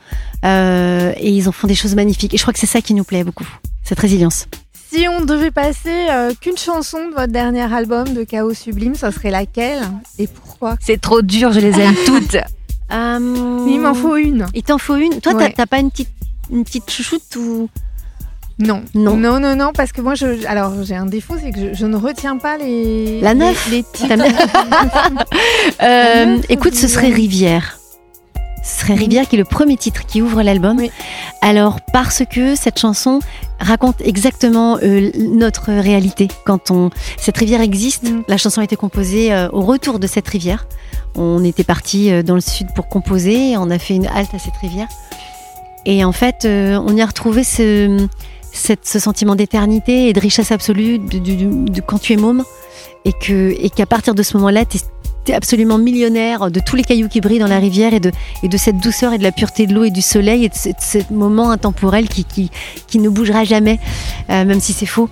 Euh, 0.45 1.11
et 1.17 1.31
ils 1.31 1.49
en 1.49 1.51
font 1.51 1.67
des 1.67 1.75
choses 1.75 1.95
magnifiques. 1.95 2.33
Et 2.33 2.37
je 2.37 2.43
crois 2.43 2.53
que 2.53 2.59
c'est 2.59 2.65
ça 2.65 2.81
qui 2.81 2.93
nous 2.93 3.03
plaît 3.03 3.25
beaucoup, 3.25 3.47
cette 3.83 3.99
résilience. 3.99 4.47
Si 4.91 5.05
on 5.07 5.25
devait 5.25 5.51
passer 5.51 6.07
euh, 6.09 6.31
qu'une 6.39 6.57
chanson 6.57 7.09
de 7.09 7.13
votre 7.13 7.31
dernier 7.31 7.71
album 7.73 8.13
de 8.13 8.23
Chaos 8.23 8.53
Sublime, 8.53 8.95
ça 8.95 9.11
serait 9.11 9.31
laquelle 9.31 9.81
et 10.17 10.27
pourquoi? 10.27 10.77
C'est 10.79 11.01
trop 11.01 11.21
dur 11.21 11.51
je 11.51 11.59
les 11.59 11.77
aime 11.79 11.93
toutes 12.05 12.37
Euh, 12.91 13.65
Il 13.67 13.79
m'en 13.79 13.93
faut 13.93 14.15
une. 14.15 14.45
Il 14.53 14.63
t'en 14.63 14.77
faut 14.77 14.95
une. 14.95 15.19
Toi, 15.21 15.33
t'as- 15.33 15.37
Ouais. 15.37 15.53
t'as 15.55 15.65
pas 15.67 15.79
une 15.79 15.91
petite, 15.91 16.09
une 16.51 16.63
petite 16.63 16.89
chouchoute 16.89 17.35
ou? 17.37 17.69
Non. 18.57 18.81
Non. 18.93 19.15
Non, 19.15 19.39
non, 19.39 19.55
non, 19.55 19.71
parce 19.73 19.91
que 19.93 20.01
moi, 20.01 20.15
je, 20.15 20.45
alors 20.45 20.73
j'ai 20.83 20.95
un 20.95 21.05
défaut, 21.05 21.35
c'est 21.41 21.51
que 21.51 21.59
je, 21.59 21.73
je 21.73 21.85
ne 21.85 21.95
retiens 21.95 22.37
pas 22.37 22.57
les. 22.57 23.21
La 23.21 23.33
neuf? 23.33 23.69
Les, 23.71 23.83
titres. 23.83 24.15
Euh, 25.81 26.25
neuf, 26.25 26.45
Écoute, 26.49 26.75
ce 26.75 26.87
serait 26.87 27.09
Rivière. 27.09 27.77
Ce 28.63 28.81
serait. 28.81 28.95
Rivière 28.95 29.27
qui 29.27 29.35
est 29.35 29.39
le 29.39 29.45
premier 29.45 29.77
titre 29.77 30.05
qui 30.05 30.21
ouvre 30.21 30.41
l'album. 30.41 30.77
Oui. 30.77 30.91
Alors 31.41 31.79
parce 31.93 32.23
que 32.29 32.55
cette 32.55 32.77
chanson 32.77 33.19
raconte 33.59 34.01
exactement 34.01 34.77
euh, 34.83 35.09
notre 35.15 35.71
réalité. 35.71 36.27
Quand 36.45 36.69
on 36.71 36.89
cette 37.17 37.37
rivière 37.37 37.61
existe, 37.61 38.03
Mhm. 38.03 38.23
la 38.27 38.37
chanson 38.37 38.59
a 38.61 38.63
été 38.65 38.75
composée 38.75 39.33
euh, 39.33 39.47
au 39.53 39.61
retour 39.61 39.99
de 39.99 40.07
cette 40.07 40.27
rivière. 40.27 40.65
On 41.15 41.43
était 41.43 41.63
parti 41.63 42.11
euh, 42.11 42.23
dans 42.23 42.35
le 42.35 42.41
sud 42.41 42.67
pour 42.75 42.87
composer, 42.87 43.57
on 43.57 43.69
a 43.69 43.79
fait 43.79 43.95
une 43.95 44.07
halte 44.07 44.33
à 44.33 44.39
cette 44.39 44.55
rivière. 44.57 44.87
Et 45.85 46.03
en 46.03 46.11
fait, 46.11 46.45
euh, 46.45 46.79
on 46.85 46.95
y 46.95 47.01
a 47.01 47.05
retrouvé 47.05 47.43
ce, 47.43 48.07
sentiment 48.51 49.35
d'éternité 49.35 50.09
et 50.09 50.13
de 50.13 50.19
richesse 50.19 50.51
absolue 50.51 50.99
de, 50.99 51.81
quand 51.81 51.99
tu 51.99 52.13
es 52.13 52.17
môme. 52.17 52.43
Et 53.05 53.69
qu'à 53.69 53.85
partir 53.85 54.13
de 54.13 54.21
ce 54.23 54.35
moment-là, 54.37 54.65
tu 54.65 54.77
es 55.27 55.33
absolument 55.33 55.77
millionnaire 55.77 56.51
de 56.51 56.59
tous 56.59 56.75
les 56.75 56.83
cailloux 56.83 57.07
qui 57.07 57.21
brillent 57.21 57.39
dans 57.39 57.47
la 57.47 57.59
rivière 57.59 57.93
et 57.93 57.99
de, 57.99 58.11
et 58.43 58.49
de 58.49 58.57
cette 58.57 58.77
douceur 58.77 59.13
et 59.13 59.17
de 59.17 59.23
la 59.23 59.31
pureté 59.31 59.67
de 59.67 59.73
l'eau 59.73 59.83
et 59.83 59.91
du 59.91 60.01
soleil 60.01 60.45
et 60.45 60.49
de 60.49 60.53
ce, 60.55 60.97
moment 61.11 61.49
intemporel 61.51 62.07
qui, 62.09 62.51
qui, 62.87 62.99
ne 62.99 63.09
bougera 63.09 63.45
jamais, 63.45 63.79
euh, 64.29 64.43
même 64.45 64.59
si 64.59 64.73
c'est 64.73 64.85
faux. 64.85 65.09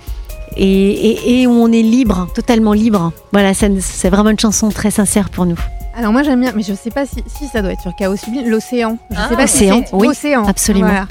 Et, 0.58 1.42
et, 1.42 1.48
où 1.48 1.52
on 1.52 1.72
est 1.72 1.82
libre, 1.82 2.28
totalement 2.34 2.74
libre. 2.74 3.12
Voilà, 3.32 3.54
c'est 3.54 4.10
vraiment 4.10 4.32
une 4.32 4.40
chanson 4.40 4.70
très 4.70 4.92
sincère 4.92 5.30
pour 5.30 5.46
nous. 5.46 5.60
Alors 5.98 6.12
moi 6.12 6.22
j'aime 6.22 6.40
bien, 6.42 6.52
mais 6.56 6.62
je 6.62 6.74
sais 6.74 6.92
pas 6.92 7.06
si, 7.08 7.24
si 7.28 7.48
ça 7.48 7.62
doit 7.64 7.72
être 7.72 7.82
sur 7.82 7.96
Chaos 7.96 8.16
Sublime, 8.16 8.48
l'océan. 8.50 8.98
Je 9.10 9.16
Ah, 9.18 9.30
sais 9.30 9.36
pas 9.36 9.44
Océan, 9.46 9.84
oui, 9.94 10.08
Océan. 10.10 10.46
absolument. 10.46 10.88
Voilà. 10.88 11.08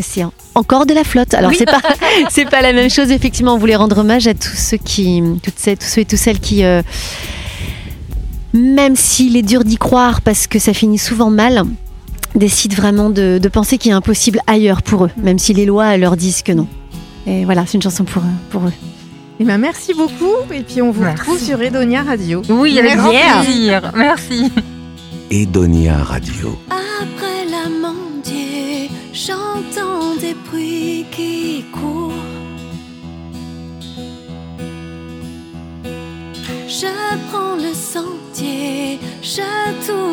C'est 0.00 0.22
en- 0.22 0.32
encore 0.54 0.86
de 0.86 0.94
la 0.94 1.02
flotte. 1.02 1.34
Alors 1.34 1.50
c'est 1.58 1.64
pas 1.64 1.80
c'est 2.30 2.48
pas 2.48 2.62
la 2.62 2.72
même 2.72 2.88
chose 2.88 3.10
effectivement. 3.10 3.54
On 3.54 3.58
voulait 3.58 3.74
rendre 3.74 3.98
hommage 3.98 4.28
à 4.28 4.34
tous 4.34 4.54
ceux 4.56 4.76
qui 4.76 5.20
toutes 5.42 5.58
celles, 5.58 5.76
tous 5.76 5.86
ceux 5.86 6.02
et 6.02 6.04
toutes 6.04 6.18
celles 6.20 6.38
qui 6.38 6.62
euh, 6.62 6.82
même 8.54 8.94
s'il 8.94 9.36
est 9.36 9.42
dur 9.42 9.64
d'y 9.64 9.76
croire 9.76 10.20
parce 10.22 10.46
que 10.46 10.60
ça 10.60 10.72
finit 10.72 10.98
souvent 10.98 11.30
mal, 11.30 11.64
décident 12.36 12.76
vraiment 12.76 13.10
de, 13.10 13.40
de 13.42 13.48
penser 13.48 13.76
qu'il 13.76 13.90
est 13.90 13.94
impossible 13.94 14.40
ailleurs 14.46 14.82
pour 14.82 15.06
eux, 15.06 15.10
même 15.16 15.40
si 15.40 15.52
les 15.52 15.66
lois 15.66 15.96
leur 15.96 16.16
disent 16.16 16.42
que 16.42 16.52
non. 16.52 16.68
Et 17.26 17.44
voilà, 17.44 17.66
c'est 17.66 17.74
une 17.74 17.82
chanson 17.82 18.04
pour 18.04 18.22
eux. 18.62 18.72
Eh 19.40 19.44
ben, 19.44 19.58
merci 19.58 19.94
beaucoup. 19.94 20.52
Et 20.52 20.62
puis, 20.62 20.82
on 20.82 20.90
vous 20.90 21.04
retrouve 21.08 21.38
sur 21.38 21.62
Edonia 21.62 22.02
Radio. 22.02 22.42
Oui, 22.48 22.78
avec 22.78 22.96
grand 22.96 23.10
plaisir. 23.10 23.92
Merci. 23.94 24.50
Edonia 25.30 25.96
Radio. 26.02 26.58
Après 26.70 27.44
la 27.48 27.68
mendier, 27.68 28.90
j'entends 29.12 30.16
des 30.20 30.34
bruits 30.34 31.06
qui 31.12 31.64
courent. 31.72 32.12
Je 36.66 36.86
prends 37.30 37.54
le 37.56 37.72
sentier, 37.74 38.98
je 39.22 39.86
tourne. 39.86 40.07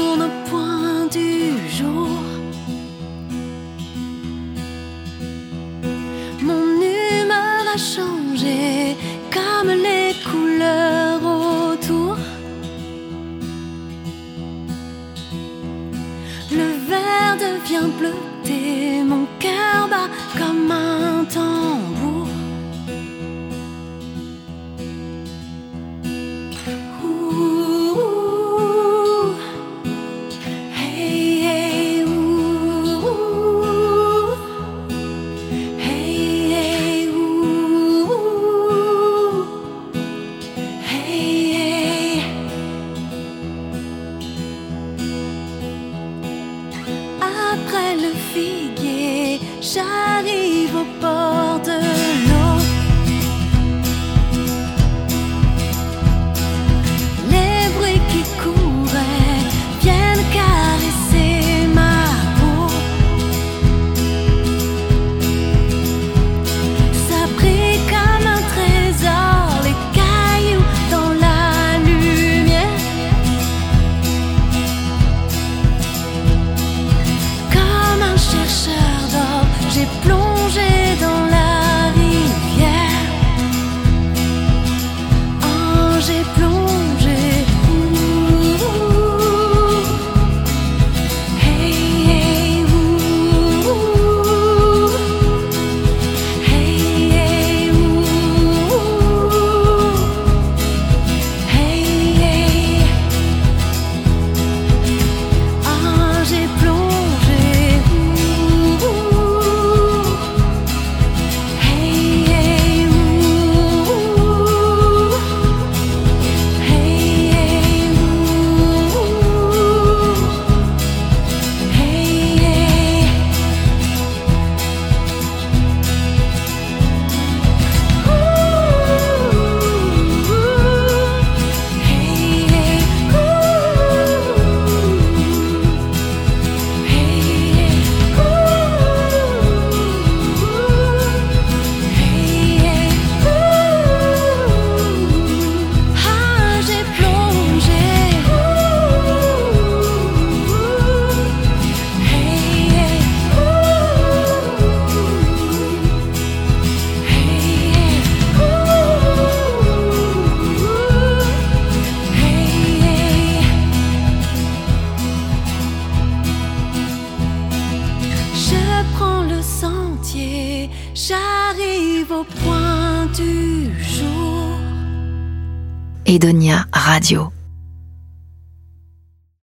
Radio. 177.06 177.35